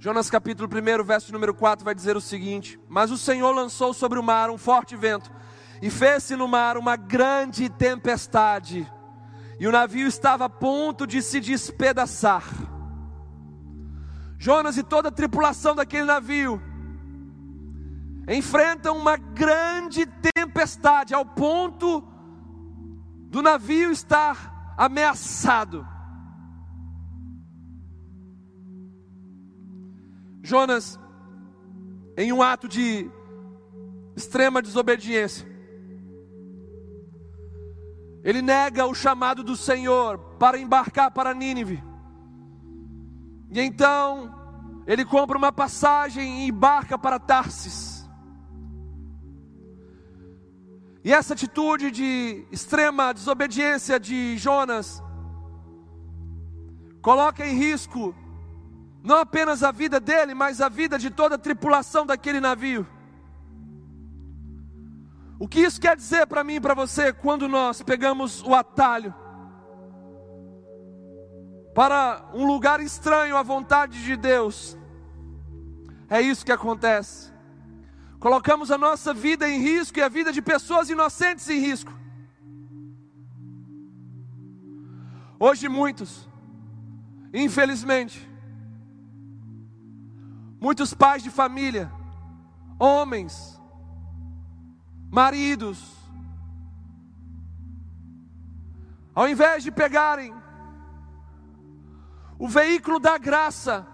[0.04, 4.18] Jonas capítulo 1, verso número 4 vai dizer o seguinte: Mas o Senhor lançou sobre
[4.18, 5.32] o mar um forte vento,
[5.80, 8.86] e fez-se no mar uma grande tempestade,
[9.58, 12.44] e o navio estava a ponto de se despedaçar.
[14.36, 16.60] Jonas e toda a tripulação daquele navio
[18.28, 22.06] enfrentam uma grande tempestade, ao ponto
[23.30, 25.93] do navio estar ameaçado.
[30.44, 31.00] Jonas,
[32.18, 33.10] em um ato de
[34.14, 35.48] extrema desobediência,
[38.22, 41.82] ele nega o chamado do Senhor para embarcar para Nínive.
[43.50, 44.34] E então,
[44.86, 48.06] ele compra uma passagem e embarca para Tarsis.
[51.02, 55.02] E essa atitude de extrema desobediência de Jonas
[57.00, 58.14] coloca em risco
[59.04, 62.86] não apenas a vida dele, mas a vida de toda a tripulação daquele navio.
[65.38, 69.14] O que isso quer dizer para mim e para você quando nós pegamos o atalho
[71.74, 74.78] para um lugar estranho à vontade de Deus?
[76.08, 77.30] É isso que acontece.
[78.18, 81.92] Colocamos a nossa vida em risco e a vida de pessoas inocentes em risco.
[85.38, 86.26] Hoje muitos,
[87.34, 88.33] infelizmente,
[90.64, 91.92] muitos pais de família,
[92.78, 93.60] homens,
[95.10, 95.94] maridos,
[99.14, 100.34] ao invés de pegarem
[102.38, 103.86] o veículo da graça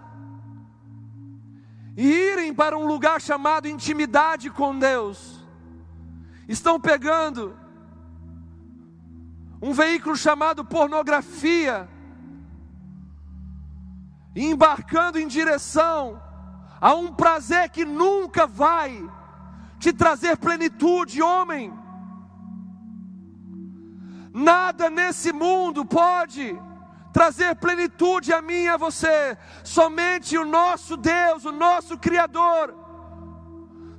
[1.97, 5.45] e irem para um lugar chamado intimidade com Deus,
[6.47, 7.53] estão pegando
[9.61, 11.89] um veículo chamado pornografia
[14.33, 16.30] e embarcando em direção
[16.81, 19.07] a um prazer que nunca vai
[19.79, 21.71] te trazer plenitude, homem.
[24.33, 26.59] Nada nesse mundo pode
[27.13, 32.73] trazer plenitude a mim e a você, somente o nosso Deus, o nosso Criador,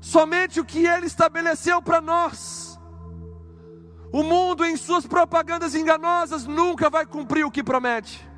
[0.00, 2.80] somente o que Ele estabeleceu para nós.
[4.12, 8.31] O mundo, em suas propagandas enganosas, nunca vai cumprir o que promete.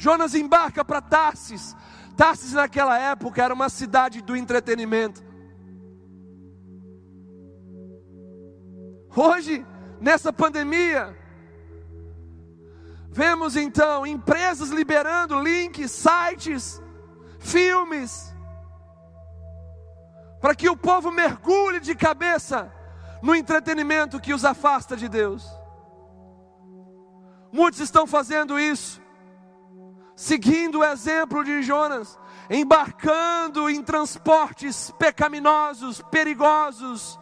[0.00, 1.76] Jonas embarca para Tarsis.
[2.16, 5.22] Tarsis, naquela época, era uma cidade do entretenimento.
[9.14, 9.66] Hoje,
[10.00, 11.14] nessa pandemia,
[13.10, 16.80] vemos então empresas liberando links, sites,
[17.38, 18.34] filmes,
[20.40, 22.72] para que o povo mergulhe de cabeça
[23.20, 25.46] no entretenimento que os afasta de Deus.
[27.52, 29.00] Muitos estão fazendo isso
[30.20, 32.18] seguindo o exemplo de Jonas,
[32.50, 37.18] embarcando em transportes pecaminosos, perigosos,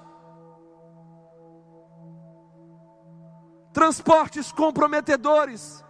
[3.72, 5.84] transportes comprometedores.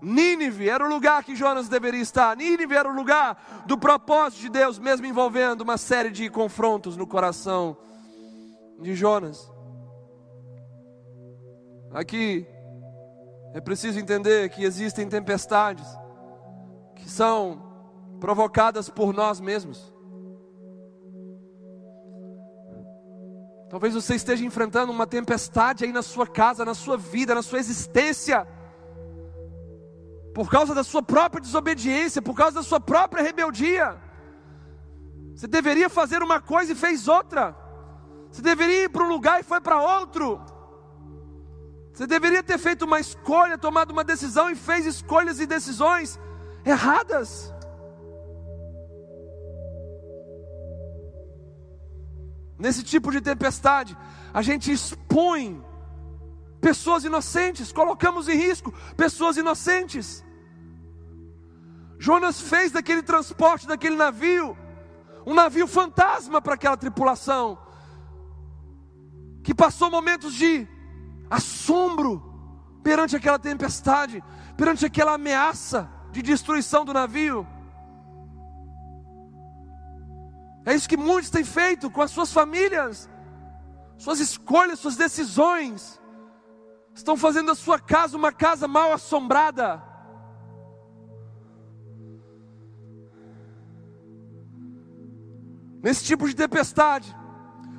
[0.00, 2.36] Nínive era o lugar que Jonas deveria estar.
[2.36, 7.08] Nínive era o lugar do propósito de Deus, mesmo envolvendo uma série de confrontos no
[7.08, 7.76] coração
[8.80, 9.55] de Jonas.
[11.96, 12.46] Aqui
[13.54, 15.86] é preciso entender que existem tempestades
[16.94, 17.72] que são
[18.20, 19.94] provocadas por nós mesmos.
[23.70, 27.58] Talvez você esteja enfrentando uma tempestade aí na sua casa, na sua vida, na sua
[27.58, 28.46] existência,
[30.34, 33.96] por causa da sua própria desobediência, por causa da sua própria rebeldia.
[35.34, 37.56] Você deveria fazer uma coisa e fez outra.
[38.30, 40.55] Você deveria ir para um lugar e foi para outro.
[41.96, 46.20] Você deveria ter feito uma escolha, tomado uma decisão e fez escolhas e decisões
[46.62, 47.50] erradas.
[52.58, 53.96] Nesse tipo de tempestade,
[54.34, 55.64] a gente expõe
[56.60, 60.22] pessoas inocentes, colocamos em risco pessoas inocentes.
[61.98, 64.54] Jonas fez daquele transporte, daquele navio,
[65.24, 67.58] um navio fantasma para aquela tripulação,
[69.42, 70.75] que passou momentos de
[71.30, 72.22] assombro
[72.82, 74.22] perante aquela tempestade,
[74.56, 77.46] perante aquela ameaça de destruição do navio.
[80.64, 83.08] É isso que muitos têm feito com as suas famílias,
[83.96, 86.00] suas escolhas, suas decisões.
[86.94, 89.82] Estão fazendo da sua casa uma casa mal assombrada.
[95.82, 97.14] Nesse tipo de tempestade,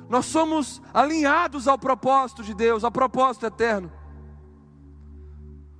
[0.08, 3.92] nós somos alinhados ao propósito de Deus, ao propósito eterno,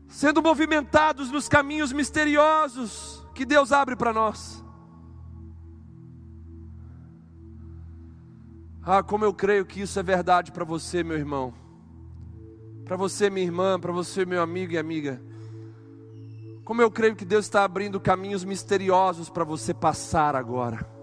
[0.07, 4.63] sendo movimentados nos caminhos misteriosos que Deus abre para nós.
[8.83, 11.55] Ah, como eu creio que isso é verdade para você, meu irmão,
[12.85, 15.23] para você, minha irmã, para você, meu amigo e amiga.
[16.65, 20.98] Como eu creio que Deus está abrindo caminhos misteriosos para você passar agora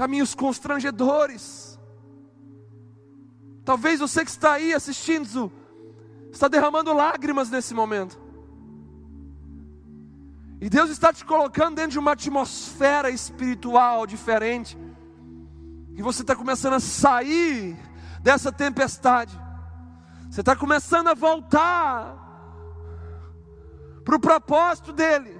[0.00, 1.78] caminhos constrangedores.
[3.66, 5.52] Talvez você que está aí assistindo,
[6.32, 8.18] está derramando lágrimas nesse momento.
[10.58, 14.74] E Deus está te colocando dentro de uma atmosfera espiritual diferente.
[15.94, 17.76] E você está começando a sair
[18.22, 19.38] dessa tempestade.
[20.30, 22.16] Você está começando a voltar
[24.02, 25.38] para o propósito dele.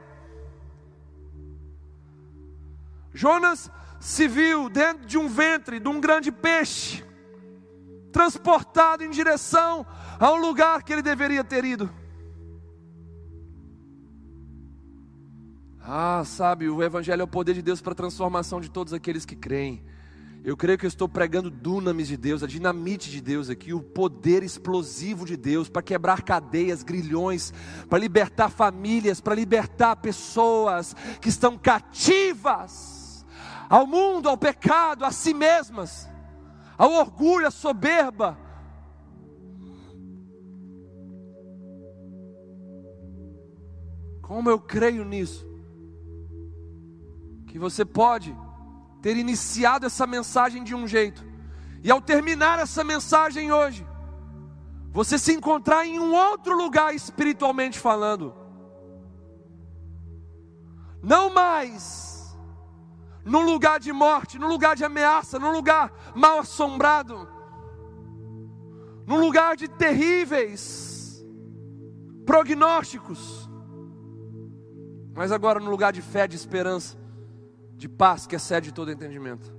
[3.14, 7.04] Jonas se viu dentro de um ventre de um grande peixe,
[8.10, 9.86] transportado em direção
[10.18, 11.88] ao lugar que ele deveria ter ido.
[15.82, 19.26] Ah, sabe, o Evangelho é o poder de Deus para a transformação de todos aqueles
[19.26, 19.84] que creem.
[20.42, 23.82] Eu creio que eu estou pregando dunamis de Deus, a dinamite de Deus aqui, o
[23.82, 27.52] poder explosivo de Deus para quebrar cadeias, grilhões,
[27.90, 32.99] para libertar famílias, para libertar pessoas que estão cativas
[33.70, 36.08] ao mundo, ao pecado, a si mesmas,
[36.76, 38.36] ao orgulho, à soberba.
[44.20, 45.48] Como eu creio nisso?
[47.46, 48.36] Que você pode
[49.00, 51.24] ter iniciado essa mensagem de um jeito,
[51.82, 53.86] e ao terminar essa mensagem hoje,
[54.92, 58.34] você se encontrar em um outro lugar espiritualmente falando.
[61.00, 62.19] Não mais
[63.30, 67.28] num lugar de morte, num lugar de ameaça, num lugar mal assombrado,
[69.06, 71.24] num lugar de terríveis
[72.26, 73.48] prognósticos,
[75.14, 76.98] mas agora no lugar de fé, de esperança,
[77.76, 79.54] de paz que excede todo entendimento.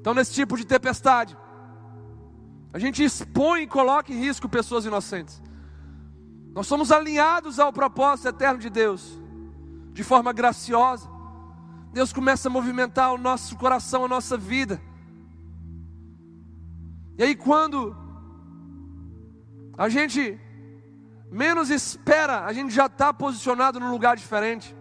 [0.00, 1.36] Então, nesse tipo de tempestade,
[2.72, 5.42] a gente expõe e coloca em risco pessoas inocentes.
[6.54, 9.20] Nós somos alinhados ao propósito eterno de Deus,
[9.92, 11.17] de forma graciosa.
[11.92, 14.80] Deus começa a movimentar o nosso coração, a nossa vida.
[17.16, 17.96] E aí, quando
[19.76, 20.38] a gente
[21.30, 24.76] menos espera, a gente já está posicionado num lugar diferente.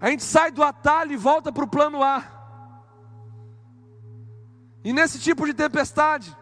[0.00, 2.22] A gente sai do atalho e volta para o plano A.
[4.82, 6.36] E nesse tipo de tempestade,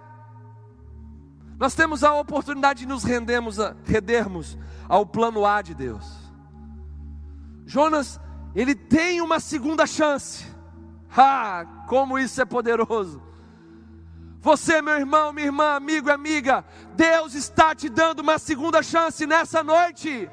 [1.59, 6.33] nós temos a oportunidade de nos rendermos, a, rendermos ao plano A de Deus.
[7.65, 8.21] Jonas,
[8.55, 10.47] ele tem uma segunda chance.
[11.17, 13.33] Ah, como isso é poderoso!
[14.43, 16.65] Você, meu irmão, minha irmã, amigo amiga,
[16.97, 20.29] Deus está te dando uma segunda chance nessa noite.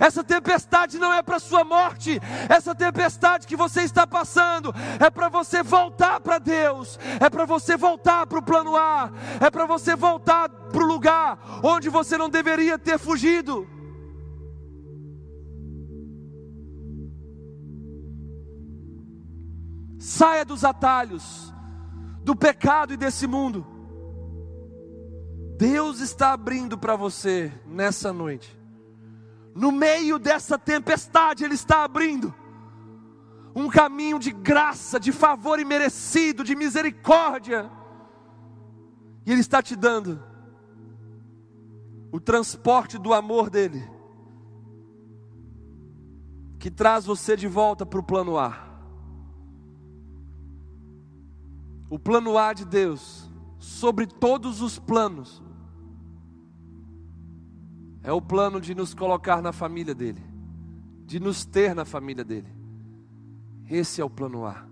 [0.00, 5.28] Essa tempestade não é para sua morte, essa tempestade que você está passando é para
[5.28, 9.94] você voltar para Deus, é para você voltar para o plano A, é para você
[9.94, 13.81] voltar para o lugar onde você não deveria ter fugido.
[20.02, 21.54] Saia dos atalhos
[22.24, 23.64] do pecado e desse mundo.
[25.56, 28.58] Deus está abrindo para você nessa noite.
[29.54, 32.34] No meio dessa tempestade, Ele está abrindo
[33.54, 37.70] um caminho de graça, de favor imerecido, de misericórdia.
[39.24, 40.20] E Ele está te dando
[42.10, 43.88] o transporte do amor dEle,
[46.58, 48.71] que traz você de volta para o plano A.
[51.92, 55.42] o plano A de Deus sobre todos os planos
[58.02, 60.22] é o plano de nos colocar na família dele,
[61.04, 62.48] de nos ter na família dele.
[63.68, 64.66] Esse é o plano A.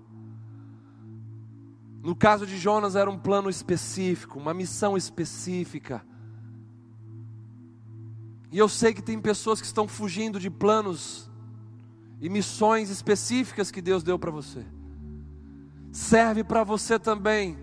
[2.03, 6.03] No caso de Jonas, era um plano específico, uma missão específica.
[8.51, 11.31] E eu sei que tem pessoas que estão fugindo de planos
[12.19, 14.65] e missões específicas que Deus deu para você
[15.91, 17.59] serve para você também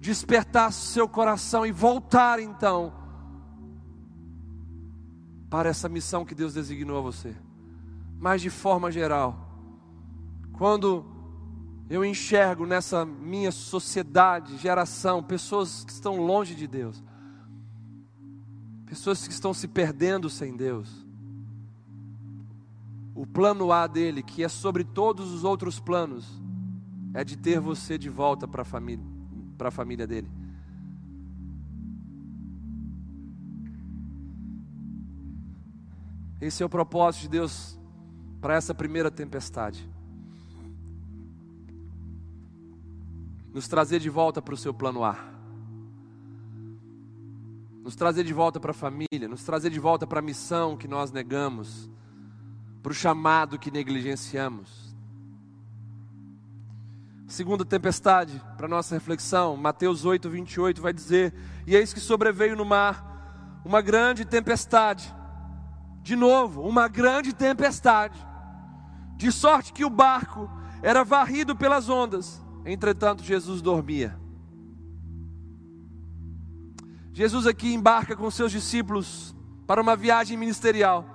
[0.00, 2.92] despertar seu coração e voltar então
[5.48, 7.34] para essa missão que Deus designou a você.
[8.18, 9.48] Mas de forma geral,
[10.52, 11.06] quando
[11.88, 17.02] eu enxergo nessa minha sociedade, geração, pessoas que estão longe de Deus,
[18.86, 21.04] pessoas que estão se perdendo sem Deus,
[23.14, 26.42] o plano A dele, que é sobre todos os outros planos,
[27.14, 29.04] é de ter você de volta para a família,
[29.58, 30.28] a família dele.
[36.40, 37.78] Esse é o propósito de Deus
[38.40, 39.88] para essa primeira tempestade.
[43.54, 45.16] Nos trazer de volta para o seu plano A.
[47.82, 50.88] Nos trazer de volta para a família, nos trazer de volta para a missão que
[50.88, 51.88] nós negamos,
[52.82, 54.83] para o chamado que negligenciamos.
[57.26, 61.34] Segunda tempestade, para nossa reflexão, Mateus 8, 28 vai dizer:
[61.66, 65.14] E eis que sobreveio no mar uma grande tempestade,
[66.02, 68.18] de novo, uma grande tempestade,
[69.16, 70.50] de sorte que o barco
[70.82, 74.20] era varrido pelas ondas, entretanto Jesus dormia.
[77.10, 79.34] Jesus aqui embarca com seus discípulos
[79.66, 81.06] para uma viagem ministerial.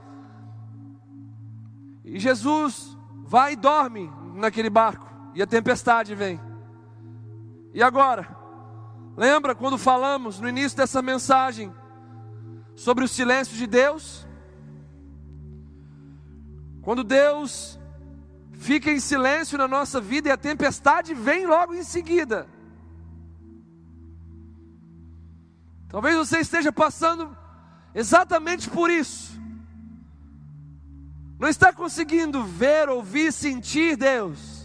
[2.04, 6.40] E Jesus vai e dorme naquele barco e a tempestade vem.
[7.74, 8.28] E agora?
[9.16, 11.74] Lembra quando falamos no início dessa mensagem
[12.76, 14.28] sobre o silêncio de Deus?
[16.82, 17.80] Quando Deus
[18.54, 22.48] fica em silêncio na nossa vida e a tempestade vem logo em seguida.
[25.88, 27.36] Talvez você esteja passando
[27.96, 29.40] exatamente por isso.
[31.40, 34.59] Não está conseguindo ver, ouvir, sentir Deus.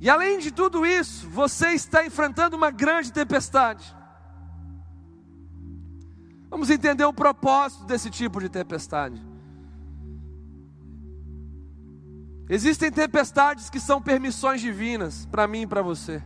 [0.00, 3.94] E além de tudo isso, você está enfrentando uma grande tempestade.
[6.50, 9.24] Vamos entender o propósito desse tipo de tempestade.
[12.48, 16.22] Existem tempestades que são permissões divinas para mim e para você.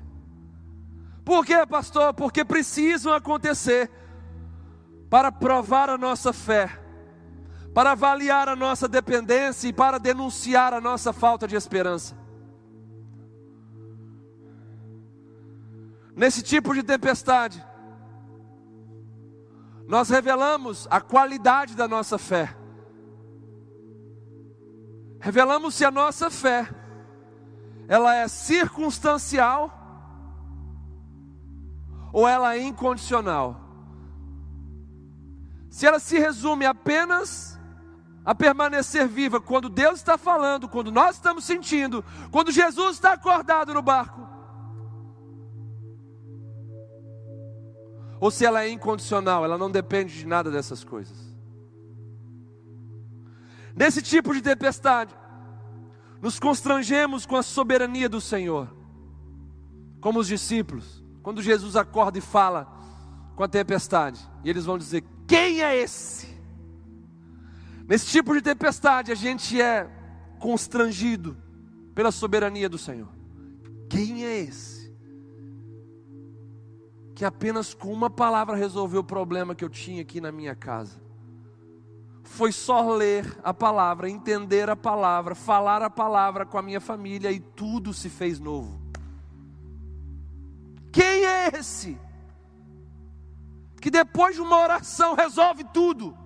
[1.24, 2.12] Por quê, pastor?
[2.12, 3.90] Porque precisam acontecer
[5.08, 6.70] para provar a nossa fé,
[7.72, 12.19] para avaliar a nossa dependência e para denunciar a nossa falta de esperança.
[16.14, 17.64] Nesse tipo de tempestade,
[19.86, 22.56] nós revelamos a qualidade da nossa fé.
[25.20, 26.68] Revelamos se a nossa fé
[27.88, 29.76] ela é circunstancial
[32.12, 33.60] ou ela é incondicional.
[35.68, 37.58] Se ela se resume apenas
[38.24, 43.74] a permanecer viva quando Deus está falando, quando nós estamos sentindo, quando Jesus está acordado
[43.74, 44.29] no barco,
[48.20, 51.16] ou se ela é incondicional, ela não depende de nada dessas coisas.
[53.74, 55.14] Nesse tipo de tempestade,
[56.20, 58.68] nos constrangemos com a soberania do Senhor,
[60.02, 62.70] como os discípulos, quando Jesus acorda e fala
[63.34, 66.28] com a tempestade, e eles vão dizer: Quem é esse?
[67.88, 69.88] Nesse tipo de tempestade, a gente é
[70.38, 71.36] constrangido
[71.94, 73.08] pela soberania do Senhor.
[73.88, 74.79] Quem é esse?
[77.20, 80.98] Que apenas com uma palavra resolveu o problema que eu tinha aqui na minha casa.
[82.24, 87.30] Foi só ler a palavra, entender a palavra, falar a palavra com a minha família
[87.30, 88.80] e tudo se fez novo.
[90.90, 92.00] Quem é esse?
[93.82, 96.16] Que depois de uma oração resolve tudo.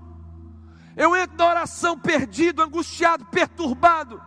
[0.97, 4.23] Eu entro na oração perdido, angustiado, perturbado.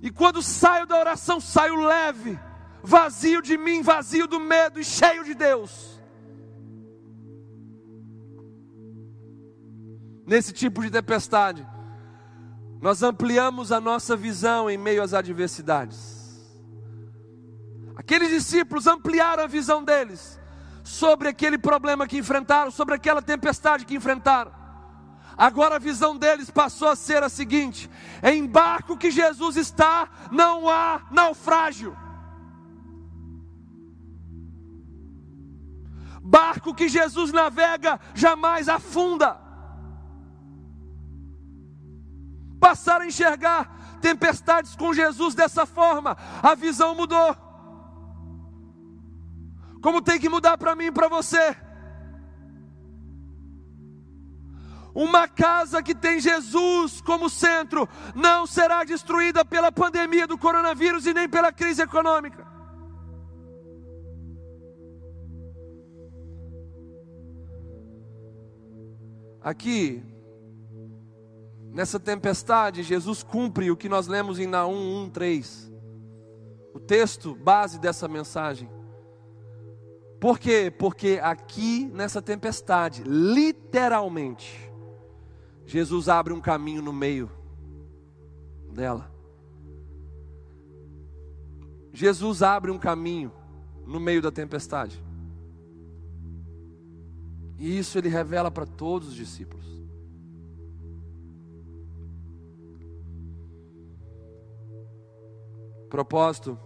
[0.00, 2.38] E quando saio da oração, saio leve
[2.84, 5.98] vazio de mim, vazio do medo e cheio de Deus.
[10.26, 11.66] Nesse tipo de tempestade,
[12.80, 16.22] nós ampliamos a nossa visão em meio às adversidades.
[17.96, 20.38] Aqueles discípulos ampliaram a visão deles
[20.82, 24.52] sobre aquele problema que enfrentaram, sobre aquela tempestade que enfrentaram.
[25.36, 27.90] Agora a visão deles passou a ser a seguinte:
[28.22, 32.03] em barco que Jesus está, não há naufrágio.
[36.24, 39.38] Barco que Jesus navega jamais afunda.
[42.58, 47.36] Passar a enxergar tempestades com Jesus dessa forma, a visão mudou.
[49.82, 51.54] Como tem que mudar para mim e para você.
[54.94, 61.12] Uma casa que tem Jesus como centro não será destruída pela pandemia do coronavírus e
[61.12, 62.43] nem pela crise econômica.
[69.44, 70.02] Aqui,
[71.70, 75.70] nessa tempestade, Jesus cumpre o que nós lemos em Naum 1:3.
[76.72, 78.70] O texto base dessa mensagem.
[80.18, 80.72] Por quê?
[80.76, 84.72] Porque aqui nessa tempestade, literalmente,
[85.66, 87.30] Jesus abre um caminho no meio
[88.72, 89.12] dela.
[91.92, 93.30] Jesus abre um caminho
[93.86, 95.03] no meio da tempestade.
[97.58, 99.64] E isso ele revela para todos os discípulos.
[105.84, 106.58] O propósito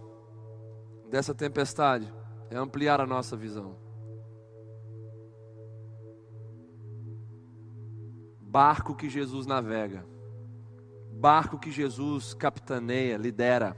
[1.09, 2.11] dessa tempestade
[2.49, 3.75] é ampliar a nossa visão.
[8.41, 10.03] Barco que Jesus navega,
[11.11, 13.77] barco que Jesus capitaneia, lidera.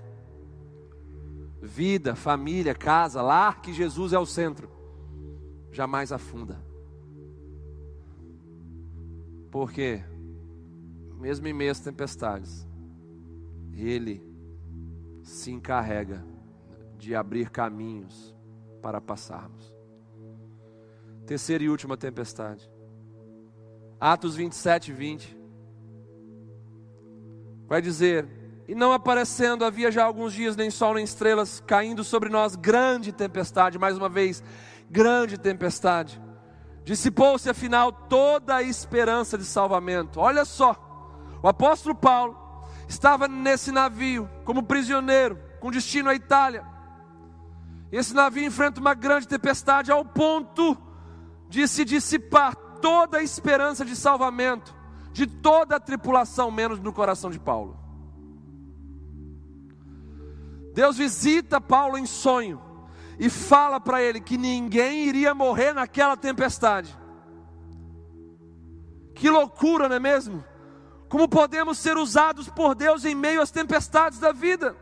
[1.61, 4.69] Vida, família, casa, lar que Jesus é o centro,
[5.71, 6.70] jamais afunda.
[9.51, 10.01] Porque,
[11.19, 12.65] mesmo em meio às tempestades,
[13.73, 14.23] Ele
[15.21, 16.25] se encarrega
[16.97, 18.33] de abrir caminhos
[18.81, 19.75] para passarmos.
[21.25, 22.71] Terceira e última tempestade.
[23.99, 25.37] Atos 27, 20.
[27.67, 28.25] Vai dizer:
[28.67, 33.11] E não aparecendo havia já alguns dias nem sol nem estrelas, caindo sobre nós grande
[33.11, 34.41] tempestade, mais uma vez,
[34.89, 36.21] grande tempestade
[36.83, 40.19] Dissipou-se afinal toda a esperança de salvamento.
[40.19, 40.75] Olha só,
[41.41, 42.37] o apóstolo Paulo
[42.87, 46.65] estava nesse navio como prisioneiro, com destino à Itália.
[47.91, 50.77] Esse navio enfrenta uma grande tempestade ao ponto
[51.49, 54.73] de se dissipar toda a esperança de salvamento
[55.13, 57.77] de toda a tripulação, menos no coração de Paulo.
[60.73, 62.61] Deus visita Paulo em sonho
[63.21, 66.97] e fala para ele que ninguém iria morrer naquela tempestade.
[69.13, 70.43] Que loucura, não é mesmo?
[71.07, 74.75] Como podemos ser usados por Deus em meio às tempestades da vida,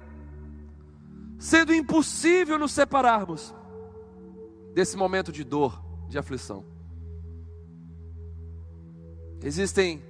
[1.37, 3.53] sendo impossível nos separarmos
[4.73, 6.63] desse momento de dor, de aflição.
[9.43, 10.01] Existem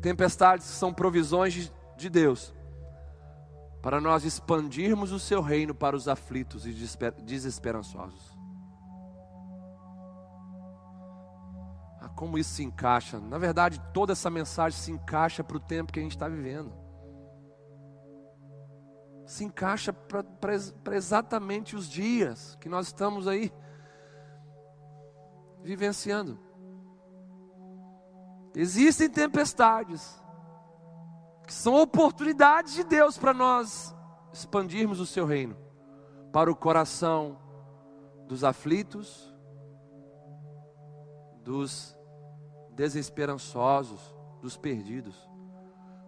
[0.00, 2.54] tempestades que são provisões de Deus
[3.86, 6.72] para nós expandirmos o seu reino para os aflitos e
[7.22, 8.36] desesperançosos.
[12.00, 13.20] Ah, como isso se encaixa?
[13.20, 16.72] Na verdade, toda essa mensagem se encaixa para o tempo que a gente está vivendo.
[19.24, 23.52] Se encaixa para exatamente os dias que nós estamos aí
[25.62, 26.40] vivenciando.
[28.52, 30.20] Existem tempestades
[31.46, 33.94] que são oportunidades de Deus para nós
[34.32, 35.56] expandirmos o seu reino
[36.36, 37.38] para o coração
[38.26, 39.34] dos aflitos,
[41.42, 41.96] dos
[42.72, 45.16] desesperançosos, dos perdidos.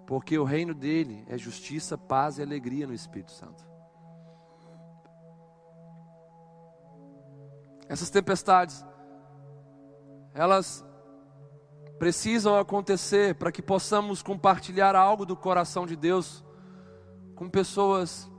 [0.06, 3.66] Porque o reino dele é justiça, paz e alegria no Espírito Santo.
[7.88, 8.84] Essas tempestades,
[10.34, 10.84] elas
[11.98, 16.44] precisam acontecer para que possamos compartilhar algo do coração de Deus
[17.34, 18.30] com pessoas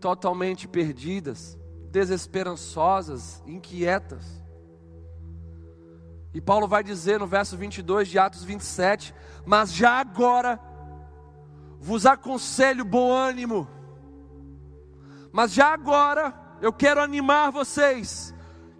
[0.00, 1.58] totalmente perdidas,
[1.90, 4.42] desesperançosas, inquietas.
[6.34, 9.14] E Paulo vai dizer no verso 22 de Atos 27:
[9.44, 10.58] Mas já agora
[11.78, 13.68] vos aconselho bom ânimo,
[15.30, 18.32] mas já agora eu quero animar vocês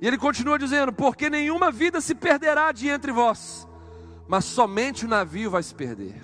[0.02, 3.68] e ele continua dizendo: Porque nenhuma vida se perderá de entre vós,
[4.26, 6.20] mas somente o navio vai se perder.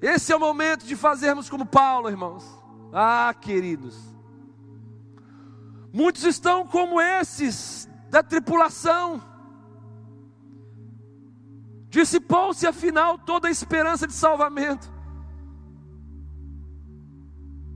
[0.00, 2.42] Esse é o momento de fazermos como Paulo, irmãos.
[2.90, 3.98] Ah, queridos.
[5.92, 9.22] Muitos estão como esses da tripulação.
[11.90, 14.90] Dissipou-se afinal toda a esperança de salvamento.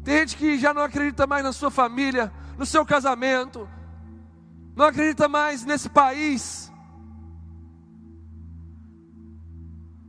[0.04, 3.68] Tem gente que já não acredita mais na sua família, no seu casamento,
[4.74, 6.72] não acredita mais nesse país,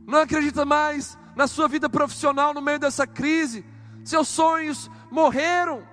[0.06, 3.64] não acredita mais na sua vida profissional no meio dessa crise,
[4.04, 5.86] seus sonhos morreram,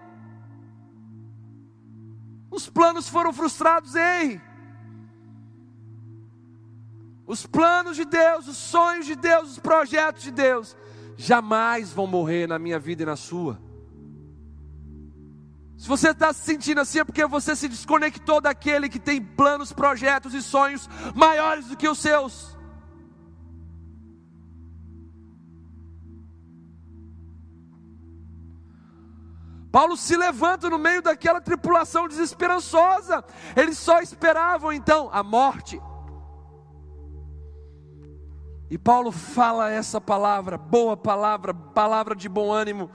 [2.50, 4.42] os planos foram frustrados, ei!
[7.28, 10.76] Os planos de Deus, os sonhos de Deus, os projetos de Deus,
[11.16, 13.69] jamais vão morrer na minha vida e na sua.
[15.80, 19.72] Se você está se sentindo assim, é porque você se desconectou daquele que tem planos,
[19.72, 22.58] projetos e sonhos maiores do que os seus.
[29.72, 33.24] Paulo se levanta no meio daquela tripulação desesperançosa.
[33.56, 35.82] Eles só esperavam então a morte.
[38.70, 42.92] E Paulo fala essa palavra, boa palavra, palavra de bom ânimo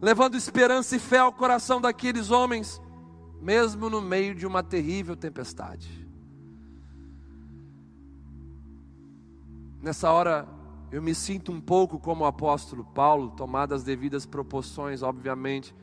[0.00, 2.80] levando esperança e fé ao coração daqueles homens,
[3.40, 6.06] mesmo no meio de uma terrível tempestade.
[9.80, 10.48] Nessa hora,
[10.90, 15.74] eu me sinto um pouco como o apóstolo Paulo, tomadas as devidas proporções, obviamente,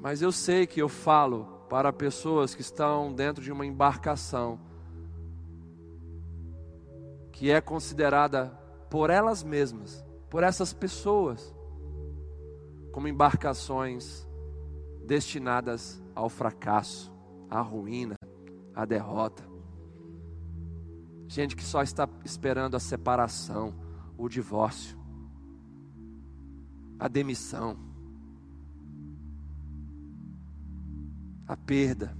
[0.00, 4.58] mas eu sei que eu falo para pessoas que estão dentro de uma embarcação
[7.32, 8.48] que é considerada
[8.90, 11.54] por elas mesmas, por essas pessoas,
[12.98, 14.28] como embarcações
[15.06, 17.12] destinadas ao fracasso,
[17.48, 18.16] à ruína,
[18.74, 19.44] à derrota.
[21.28, 23.72] Gente que só está esperando a separação,
[24.16, 24.98] o divórcio,
[26.98, 27.78] a demissão,
[31.46, 32.18] a perda.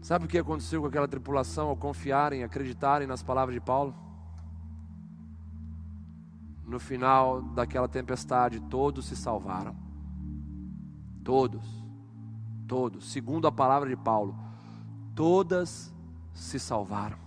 [0.00, 4.05] Sabe o que aconteceu com aquela tripulação ao confiarem, acreditarem nas palavras de Paulo?
[6.66, 9.76] No final daquela tempestade, todos se salvaram.
[11.22, 11.64] Todos,
[12.66, 14.36] todos, segundo a palavra de Paulo,
[15.14, 15.94] todas
[16.34, 17.18] se salvaram.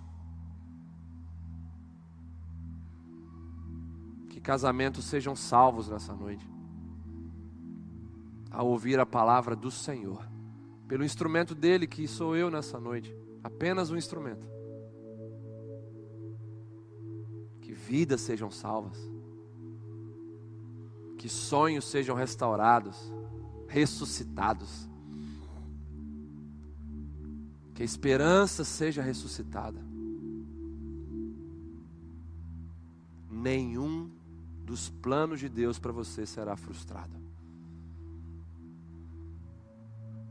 [4.29, 6.47] Que casamentos sejam salvos nessa noite,
[8.51, 10.27] ao ouvir a palavra do Senhor,
[10.87, 14.45] pelo instrumento dele que sou eu nessa noite, apenas um instrumento.
[17.61, 19.18] Que vidas sejam salvas
[21.19, 23.11] que sonhos sejam restaurados,
[23.67, 24.87] ressuscitados,
[27.75, 29.81] que a esperança seja ressuscitada.
[33.29, 34.09] Nenhum
[34.63, 37.19] dos planos de Deus para você será frustrado.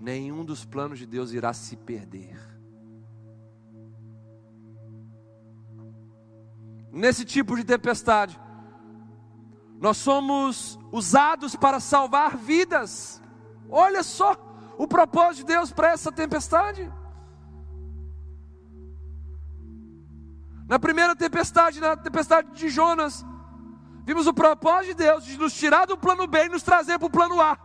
[0.00, 2.40] Nenhum dos planos de Deus irá se perder.
[6.90, 8.40] Nesse tipo de tempestade,
[9.80, 13.22] nós somos usados para salvar vidas.
[13.68, 14.36] Olha só
[14.76, 16.92] o propósito de Deus para essa tempestade.
[20.66, 23.24] Na primeira tempestade, na tempestade de Jonas,
[24.04, 27.06] vimos o propósito de Deus de nos tirar do plano B e nos trazer para
[27.06, 27.56] o plano A,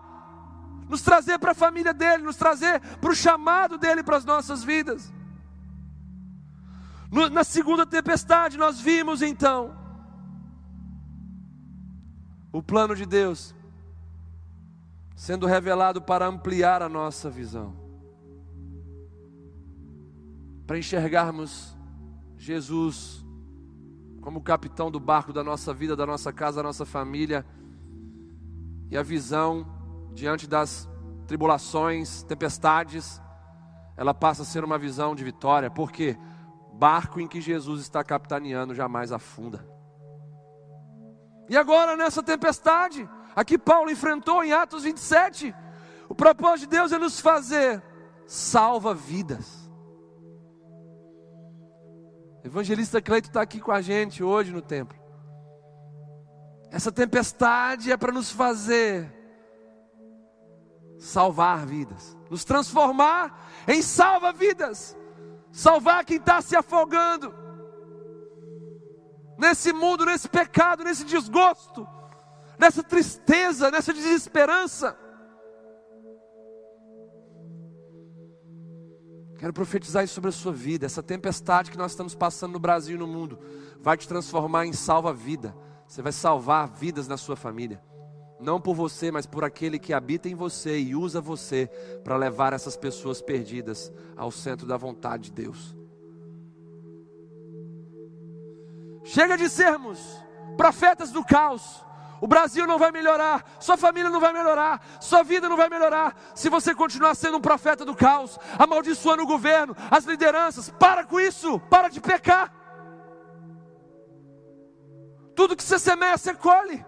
[0.88, 4.64] nos trazer para a família dele, nos trazer para o chamado dele para as nossas
[4.64, 5.11] vidas.
[7.11, 9.82] No, na segunda tempestade, nós vimos então
[12.54, 13.56] o plano de Deus
[15.16, 17.76] sendo revelado para ampliar a nossa visão,
[20.68, 21.76] para enxergarmos
[22.38, 23.26] Jesus
[24.22, 27.45] como capitão do barco da nossa vida, da nossa casa, da nossa família,
[28.89, 29.66] e a visão
[30.14, 30.88] diante das
[31.26, 33.20] tribulações, tempestades,
[33.97, 36.18] ela passa a ser uma visão de vitória, porque
[36.74, 39.72] barco em que Jesus está capitaneando jamais afunda.
[41.54, 45.54] E agora nessa tempestade, aqui Paulo enfrentou em Atos 27,
[46.10, 47.80] o propósito de Deus é nos fazer
[48.26, 49.70] salva vidas.
[52.43, 54.97] evangelista Cleito está aqui com a gente hoje no templo.
[56.72, 59.14] Essa tempestade é para nos fazer
[60.97, 64.97] salvar vidas, nos transformar em salva-vidas,
[65.51, 67.42] salvar quem está se afogando
[69.38, 71.88] nesse mundo, nesse pecado, nesse desgosto,
[72.57, 74.97] nessa tristeza, nessa desesperança.
[79.38, 80.86] Quero profetizar isso sobre a sua vida.
[80.86, 83.38] Essa tempestade que nós estamos passando no Brasil e no mundo
[83.81, 85.53] vai te transformar em salva-vida.
[85.86, 87.84] Você vai salvar vidas na sua família.
[88.39, 91.69] Não por você, mas por aquele que habita em você e usa você
[92.03, 95.75] para levar essas pessoas perdidas ao centro da vontade de Deus.
[99.14, 99.99] Chega de sermos
[100.57, 101.84] profetas do caos
[102.24, 106.16] o Brasil não vai melhorar, sua família não vai melhorar, sua vida não vai melhorar
[106.34, 110.70] se você continuar sendo um profeta do caos, amaldiçoando o governo, as lideranças.
[110.70, 112.49] Para com isso, para de pecar.
[115.36, 116.86] Tudo que você semeia, você colhe.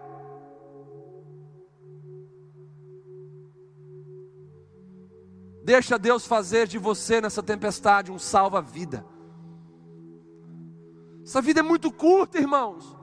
[5.62, 9.04] Deixa Deus fazer de você nessa tempestade um salva-vida.
[11.26, 12.96] Essa vida é muito curta, irmãos.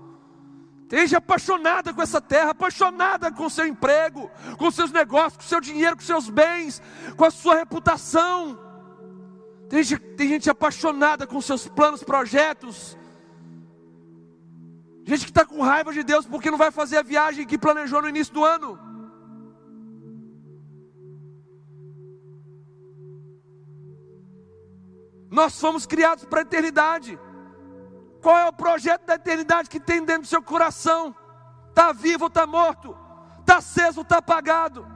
[0.83, 5.97] Esteja apaixonada com essa terra, apaixonada com seu emprego, com seus negócios, com seu dinheiro,
[5.97, 6.81] com seus bens,
[7.17, 8.57] com a sua reputação.
[9.67, 12.97] Tem gente, tem gente apaixonada com seus planos, projetos.
[15.03, 18.01] Gente que está com raiva de Deus porque não vai fazer a viagem que planejou
[18.01, 18.79] no início do ano.
[25.29, 27.19] Nós fomos criados para a eternidade.
[28.23, 31.13] Qual é o projeto da eternidade que tem dentro do seu coração?
[31.67, 32.97] Está vivo ou está morto?
[33.41, 34.87] Está aceso ou está apagado?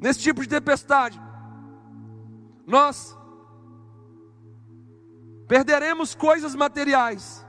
[0.00, 1.20] Nesse tipo de tempestade,
[2.66, 3.14] nós
[5.46, 7.44] perderemos coisas materiais,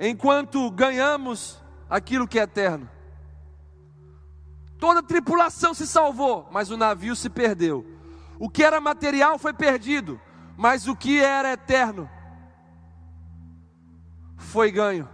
[0.00, 2.97] enquanto ganhamos aquilo que é eterno.
[4.78, 7.84] Toda a tripulação se salvou, mas o navio se perdeu.
[8.38, 10.20] O que era material foi perdido,
[10.56, 12.08] mas o que era eterno
[14.36, 15.08] foi ganho.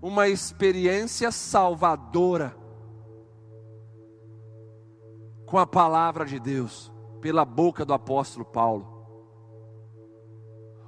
[0.00, 2.56] Uma experiência salvadora
[5.46, 8.94] com a palavra de Deus, pela boca do apóstolo Paulo.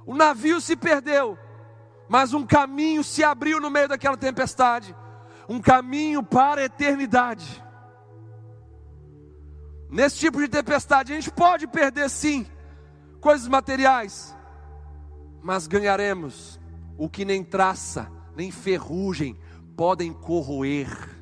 [0.05, 1.37] O navio se perdeu,
[2.07, 4.95] mas um caminho se abriu no meio daquela tempestade
[5.49, 7.63] um caminho para a eternidade.
[9.89, 12.45] Nesse tipo de tempestade, a gente pode perder sim
[13.19, 14.35] coisas materiais,
[15.41, 16.59] mas ganharemos
[16.97, 19.37] o que nem traça, nem ferrugem
[19.75, 21.17] podem corroer.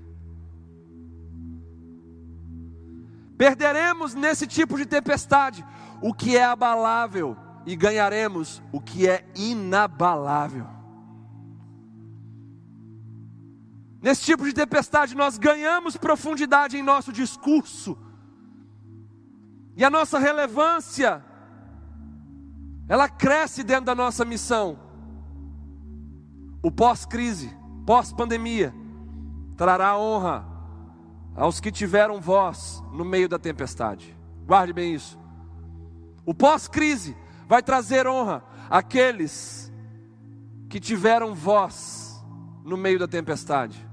[3.37, 5.63] Perderemos nesse tipo de tempestade
[6.01, 10.67] o que é abalável e ganharemos o que é inabalável.
[14.01, 17.97] Nesse tipo de tempestade, nós ganhamos profundidade em nosso discurso
[19.77, 21.23] e a nossa relevância,
[22.89, 24.79] ela cresce dentro da nossa missão.
[26.63, 27.55] O pós-crise,
[27.85, 28.73] pós-pandemia,
[29.55, 30.43] trará honra
[31.35, 34.17] aos que tiveram voz no meio da tempestade.
[34.47, 35.19] Guarde bem isso.
[36.25, 37.15] O pós-crise
[37.47, 39.71] vai trazer honra àqueles
[40.69, 42.19] que tiveram voz
[42.65, 43.87] no meio da tempestade.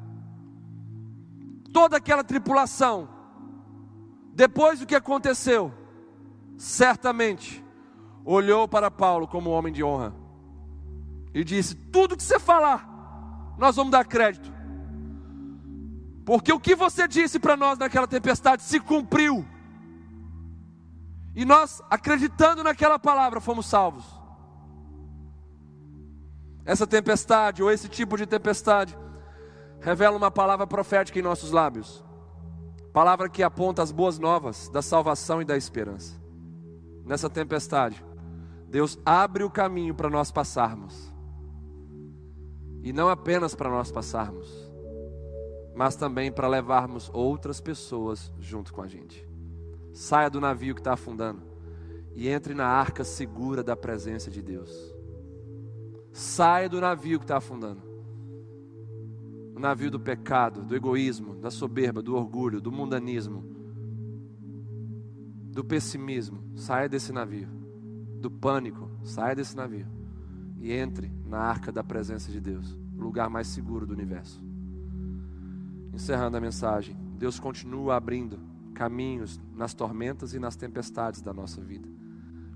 [1.75, 3.14] Toda aquela tripulação,
[4.35, 5.73] depois do que aconteceu,
[6.59, 7.65] certamente
[8.25, 10.15] olhou para Paulo como homem de honra
[11.33, 14.53] e disse: Tudo que você falar, nós vamos dar crédito,
[16.25, 19.47] porque o que você disse para nós naquela tempestade se cumpriu.
[21.37, 24.05] E nós, acreditando naquela palavra, fomos salvos.
[26.65, 28.97] Essa tempestade, ou esse tipo de tempestade,
[29.81, 32.04] revela uma palavra profética em nossos lábios.
[32.95, 36.15] Palavra que aponta as boas novas da salvação e da esperança.
[37.05, 38.05] Nessa tempestade,
[38.69, 41.13] Deus abre o caminho para nós passarmos.
[42.85, 44.49] E não apenas para nós passarmos,
[45.75, 49.29] mas também para levarmos outras pessoas junto com a gente.
[49.93, 51.43] Saia do navio que está afundando
[52.15, 54.95] e entre na arca segura da presença de Deus.
[56.13, 57.94] Saia do navio que está afundando.
[59.55, 63.45] O navio do pecado, do egoísmo, da soberba, do orgulho, do mundanismo,
[65.53, 66.43] do pessimismo.
[66.57, 67.49] Saia desse navio.
[68.21, 68.91] Do pânico.
[69.05, 69.87] Saia desse navio.
[70.61, 74.43] E entre na arca da presença de Deus o lugar mais seguro do universo.
[75.93, 78.41] Encerrando a mensagem, Deus continua abrindo
[78.75, 81.89] caminhos nas tormentas e nas tempestades da nossa vida.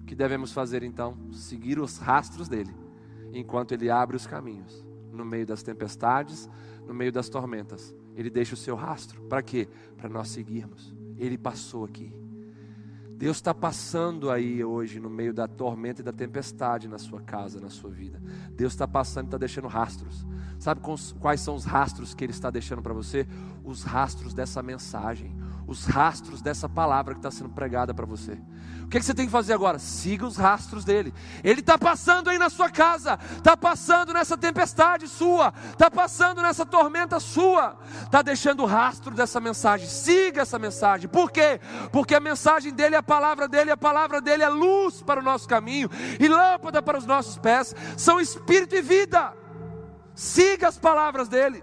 [0.00, 1.16] O que devemos fazer então?
[1.30, 2.74] Seguir os rastros dele,
[3.32, 6.48] enquanto ele abre os caminhos no meio das tempestades,
[6.86, 7.94] no meio das tormentas.
[8.16, 9.22] Ele deixa o seu rastro.
[9.22, 9.68] Para quê?
[9.96, 10.94] Para nós seguirmos.
[11.16, 12.12] Ele passou aqui.
[13.18, 17.60] Deus está passando aí hoje no meio da tormenta e da tempestade na sua casa,
[17.60, 18.22] na sua vida.
[18.52, 20.24] Deus está passando e está deixando rastros.
[20.56, 20.80] Sabe
[21.20, 23.26] quais são os rastros que Ele está deixando para você?
[23.64, 25.36] Os rastros dessa mensagem,
[25.68, 28.32] os rastros dessa palavra que está sendo pregada para você.
[28.82, 29.78] O que, que, você tem que fazer agora?
[29.78, 31.12] Siga os rastros dele.
[31.44, 36.64] Ele está passando aí na sua casa, está passando nessa tempestade sua, está passando nessa
[36.64, 39.86] tormenta sua, está deixando o rastro dessa mensagem.
[39.86, 41.06] Siga essa mensagem.
[41.06, 41.60] Por quê?
[41.92, 45.46] Porque a mensagem dele, a palavra dele, a palavra dele é luz para o nosso
[45.46, 49.34] caminho e lâmpada para os nossos pés, são espírito e vida.
[50.14, 51.62] Siga as palavras dele,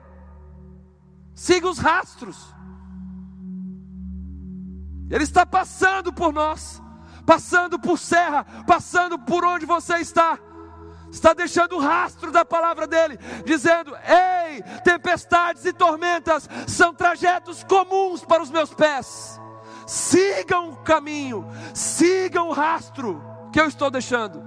[1.33, 2.54] siga os rastros.
[5.09, 6.81] Ele está passando por nós,
[7.25, 10.39] passando por serra, passando por onde você está.
[11.11, 18.25] Está deixando o rastro da palavra dele, dizendo: Ei, tempestades e tormentas são trajetos comuns
[18.25, 19.39] para os meus pés.
[19.87, 24.43] Sigam o caminho, sigam o rastro que eu estou deixando.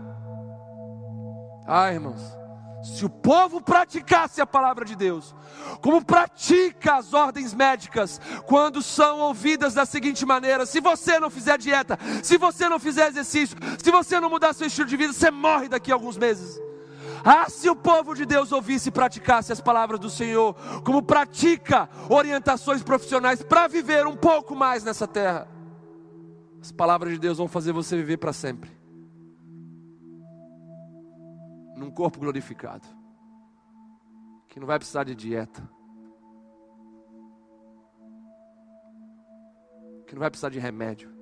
[1.66, 2.37] Ah, irmãos,
[2.82, 5.34] se o povo praticasse a palavra de Deus,
[5.80, 11.58] como pratica as ordens médicas, quando são ouvidas da seguinte maneira: se você não fizer
[11.58, 15.30] dieta, se você não fizer exercício, se você não mudar seu estilo de vida, você
[15.30, 16.60] morre daqui a alguns meses.
[17.24, 20.54] Ah, se o povo de Deus ouvisse e praticasse as palavras do Senhor,
[20.84, 25.48] como pratica orientações profissionais para viver um pouco mais nessa terra,
[26.62, 28.77] as palavras de Deus vão fazer você viver para sempre
[31.78, 32.86] num corpo glorificado,
[34.48, 35.62] que não vai precisar de dieta,
[40.06, 41.16] que não vai precisar de remédio.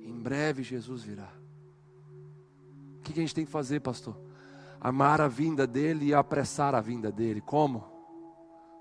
[0.00, 1.32] Em breve Jesus virá.
[2.98, 4.16] O que a gente tem que fazer, pastor?
[4.80, 7.40] Amar a vinda dele e apressar a vinda dele.
[7.40, 7.84] Como?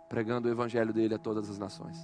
[0.07, 1.97] Pregando o evangelho dele a todas as nações.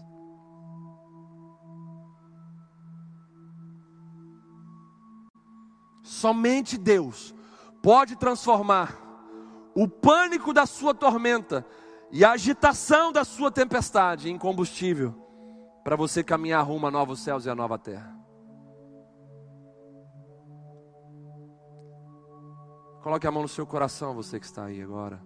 [6.05, 7.33] Somente Deus
[7.81, 8.95] pode transformar
[9.73, 11.65] o pânico da sua tormenta
[12.11, 15.15] e a agitação da sua tempestade em combustível
[15.83, 18.15] para você caminhar rumo a novos céus e a nova terra.
[23.01, 25.19] Coloque a mão no seu coração, você que está aí agora,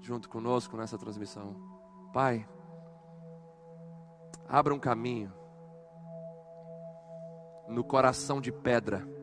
[0.00, 1.54] junto conosco nessa transmissão.
[2.14, 2.48] Pai,
[4.48, 5.30] abra um caminho
[7.68, 9.13] no coração de pedra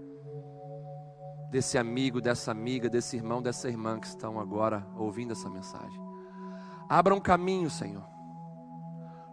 [1.52, 6.02] desse amigo, dessa amiga, desse irmão, dessa irmã que estão agora ouvindo essa mensagem.
[6.88, 8.08] Abra um caminho, Senhor,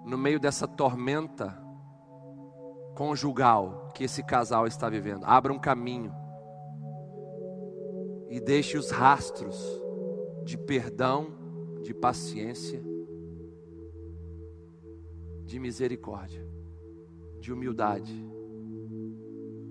[0.05, 1.57] no meio dessa tormenta
[2.97, 5.25] conjugal que esse casal está vivendo.
[5.25, 6.13] Abra um caminho
[8.29, 9.57] e deixe os rastros
[10.45, 11.29] de perdão,
[11.83, 12.83] de paciência,
[15.45, 16.45] de misericórdia,
[17.39, 18.13] de humildade.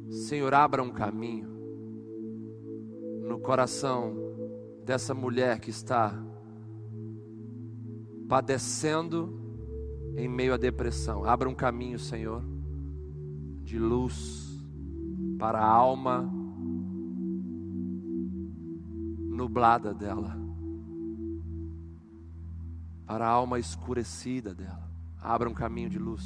[0.09, 1.56] Senhor, abra um caminho
[3.37, 4.15] no coração
[4.83, 6.11] dessa mulher que está
[8.27, 9.39] padecendo
[10.17, 11.23] em meio à depressão.
[11.23, 12.43] Abra um caminho, Senhor,
[13.63, 14.59] de luz
[15.37, 16.27] para a alma
[19.29, 20.35] nublada dela,
[23.05, 24.89] para a alma escurecida dela.
[25.21, 26.25] Abra um caminho de luz.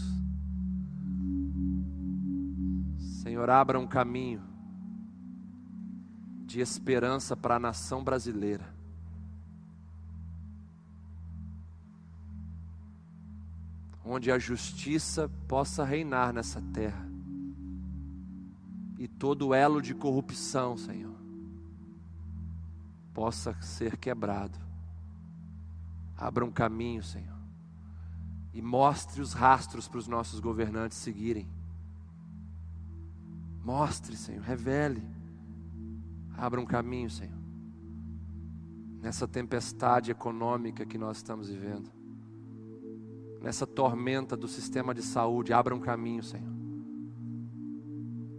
[3.21, 4.50] Senhor, abra um caminho
[6.51, 8.67] de esperança para a nação brasileira.
[14.03, 17.09] Onde a justiça possa reinar nessa terra
[18.99, 21.15] e todo elo de corrupção, Senhor,
[23.13, 24.59] possa ser quebrado.
[26.17, 27.39] Abra um caminho, Senhor,
[28.53, 31.47] e mostre os rastros para os nossos governantes seguirem.
[33.63, 35.20] Mostre, Senhor, revele.
[36.41, 37.37] Abra um caminho, Senhor.
[38.99, 41.91] Nessa tempestade econômica que nós estamos vivendo.
[43.39, 46.51] Nessa tormenta do sistema de saúde, abra um caminho, Senhor.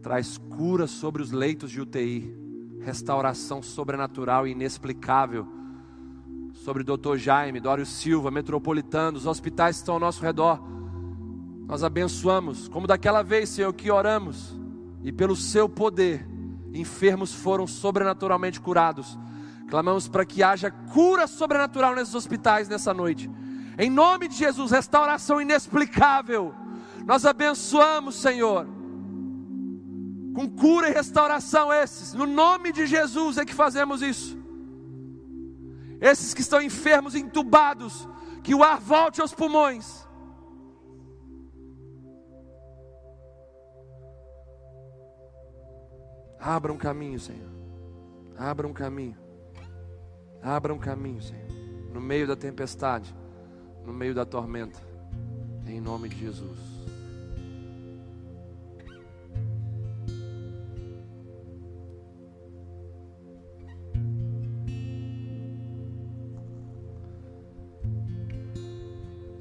[0.03, 2.37] Traz cura sobre os leitos de UTI,
[2.81, 5.47] restauração sobrenatural e inexplicável
[6.55, 7.19] sobre Dr.
[7.19, 10.61] Jaime, Dório Silva, Metropolitano, os hospitais que estão ao nosso redor.
[11.69, 14.59] Nós abençoamos, como daquela vez, Senhor, que oramos
[15.05, 16.32] e pelo seu poder,
[16.75, 19.19] enfermos foram sobrenaturalmente curados.
[19.69, 23.31] Clamamos para que haja cura sobrenatural nesses hospitais nessa noite.
[23.79, 26.55] Em nome de Jesus, restauração inexplicável.
[27.07, 28.67] Nós abençoamos, Senhor,
[30.35, 32.13] com cura e restauração esses.
[32.13, 34.39] No nome de Jesus é que fazemos isso.
[36.01, 38.09] Esses que estão enfermos, entubados,
[38.43, 40.02] que o ar volte aos pulmões
[46.45, 47.49] Abra um caminho, Senhor.
[48.37, 49.17] Abra um caminho.
[50.43, 51.47] Abra um caminho, Senhor.
[51.95, 53.15] No meio da tempestade,
[53.87, 54.81] no meio da tormenta.
[55.65, 56.59] Em nome de Jesus.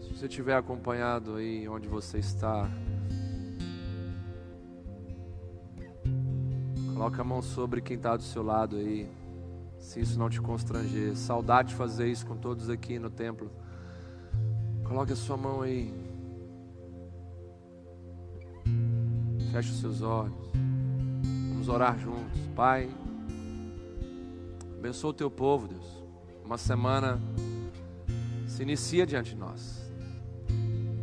[0.01, 2.69] Se você tiver acompanhado aí onde você está,
[7.01, 9.09] Coloca a mão sobre quem está do seu lado aí.
[9.79, 11.17] Se isso não te constranger.
[11.17, 13.49] Saudade de fazer isso com todos aqui no templo.
[14.83, 15.91] Coloque a sua mão aí.
[19.51, 20.35] Feche os seus olhos.
[21.49, 22.39] Vamos orar juntos.
[22.55, 22.87] Pai,
[24.77, 26.03] abençoa o teu povo, Deus.
[26.45, 27.19] Uma semana
[28.45, 29.91] se inicia diante de nós.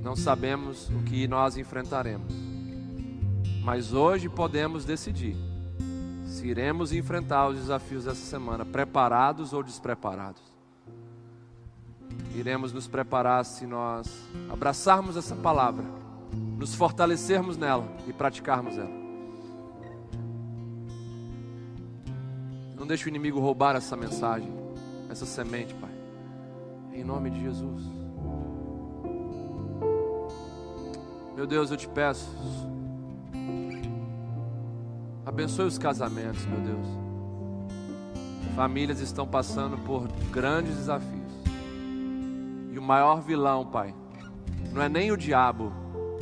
[0.00, 2.32] Não sabemos o que nós enfrentaremos.
[3.64, 5.47] Mas hoje podemos decidir
[6.38, 10.40] se iremos enfrentar os desafios dessa semana, preparados ou despreparados.
[12.32, 14.08] Iremos nos preparar se nós
[14.48, 15.84] abraçarmos essa palavra,
[16.56, 18.98] nos fortalecermos nela e praticarmos ela.
[22.76, 24.52] Não deixe o inimigo roubar essa mensagem,
[25.10, 25.90] essa semente, Pai.
[26.92, 27.82] Em nome de Jesus.
[31.34, 32.28] Meu Deus, eu te peço
[35.28, 36.86] Abençoe os casamentos, meu Deus.
[38.56, 41.32] Famílias estão passando por grandes desafios.
[42.72, 43.94] E o maior vilão, Pai,
[44.72, 45.70] não é nem o diabo,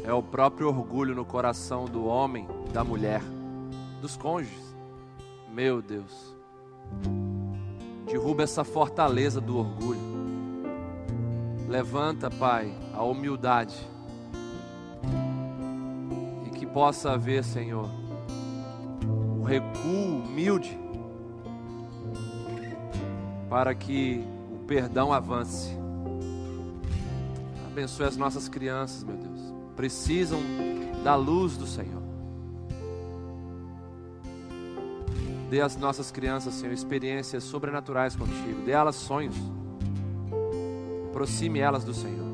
[0.03, 3.23] é o próprio orgulho no coração do homem, da mulher,
[4.03, 4.75] dos cônjuges.
[5.55, 6.35] Meu Deus.
[8.07, 10.01] Derruba essa fortaleza do orgulho.
[11.69, 13.77] Levanta, Pai, a humildade.
[16.45, 17.89] E que possa haver, Senhor,
[19.47, 20.79] recuo humilde,
[23.49, 25.71] para que o perdão avance.
[27.67, 29.55] Abençoe as nossas crianças, meu Deus.
[29.77, 30.41] Precisam
[31.05, 32.03] da luz do Senhor.
[35.49, 38.65] Dê às nossas crianças, Senhor, experiências sobrenaturais contigo.
[38.65, 39.37] Dê a elas sonhos.
[41.11, 42.27] Aproxime elas do Senhor.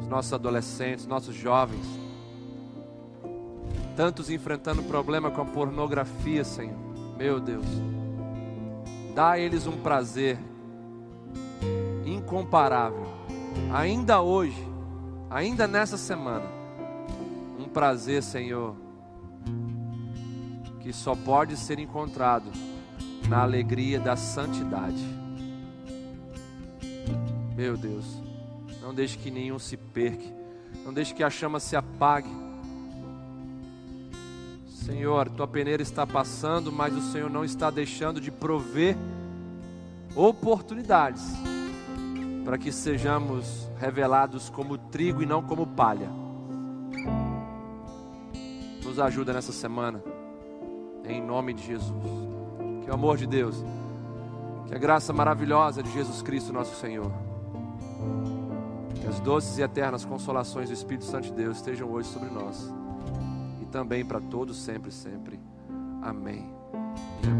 [0.00, 2.01] Os nossos adolescentes, nossos jovens
[3.96, 6.78] Tantos enfrentando problema com a pornografia, Senhor.
[7.16, 7.66] Meu Deus.
[9.14, 10.38] Dá a eles um prazer
[12.04, 13.06] incomparável.
[13.72, 14.66] Ainda hoje,
[15.28, 16.46] ainda nessa semana,
[17.58, 18.74] um prazer, Senhor,
[20.80, 22.50] que só pode ser encontrado
[23.28, 25.04] na alegria da santidade.
[27.54, 28.06] Meu Deus,
[28.80, 30.24] não deixe que nenhum se perca,
[30.84, 32.41] não deixe que a chama se apague
[34.84, 38.96] Senhor, tua peneira está passando, mas o Senhor não está deixando de prover
[40.16, 41.22] oportunidades
[42.44, 46.10] para que sejamos revelados como trigo e não como palha.
[48.84, 50.02] nos ajuda nessa semana.
[51.04, 52.02] Em nome de Jesus.
[52.82, 53.64] Que o amor de Deus,
[54.66, 57.12] que a graça maravilhosa de Jesus Cristo, nosso Senhor,
[59.00, 62.81] que as doces e eternas consolações do Espírito Santo de Deus estejam hoje sobre nós
[63.72, 65.40] também para todos, sempre, sempre.
[66.02, 66.51] Amém.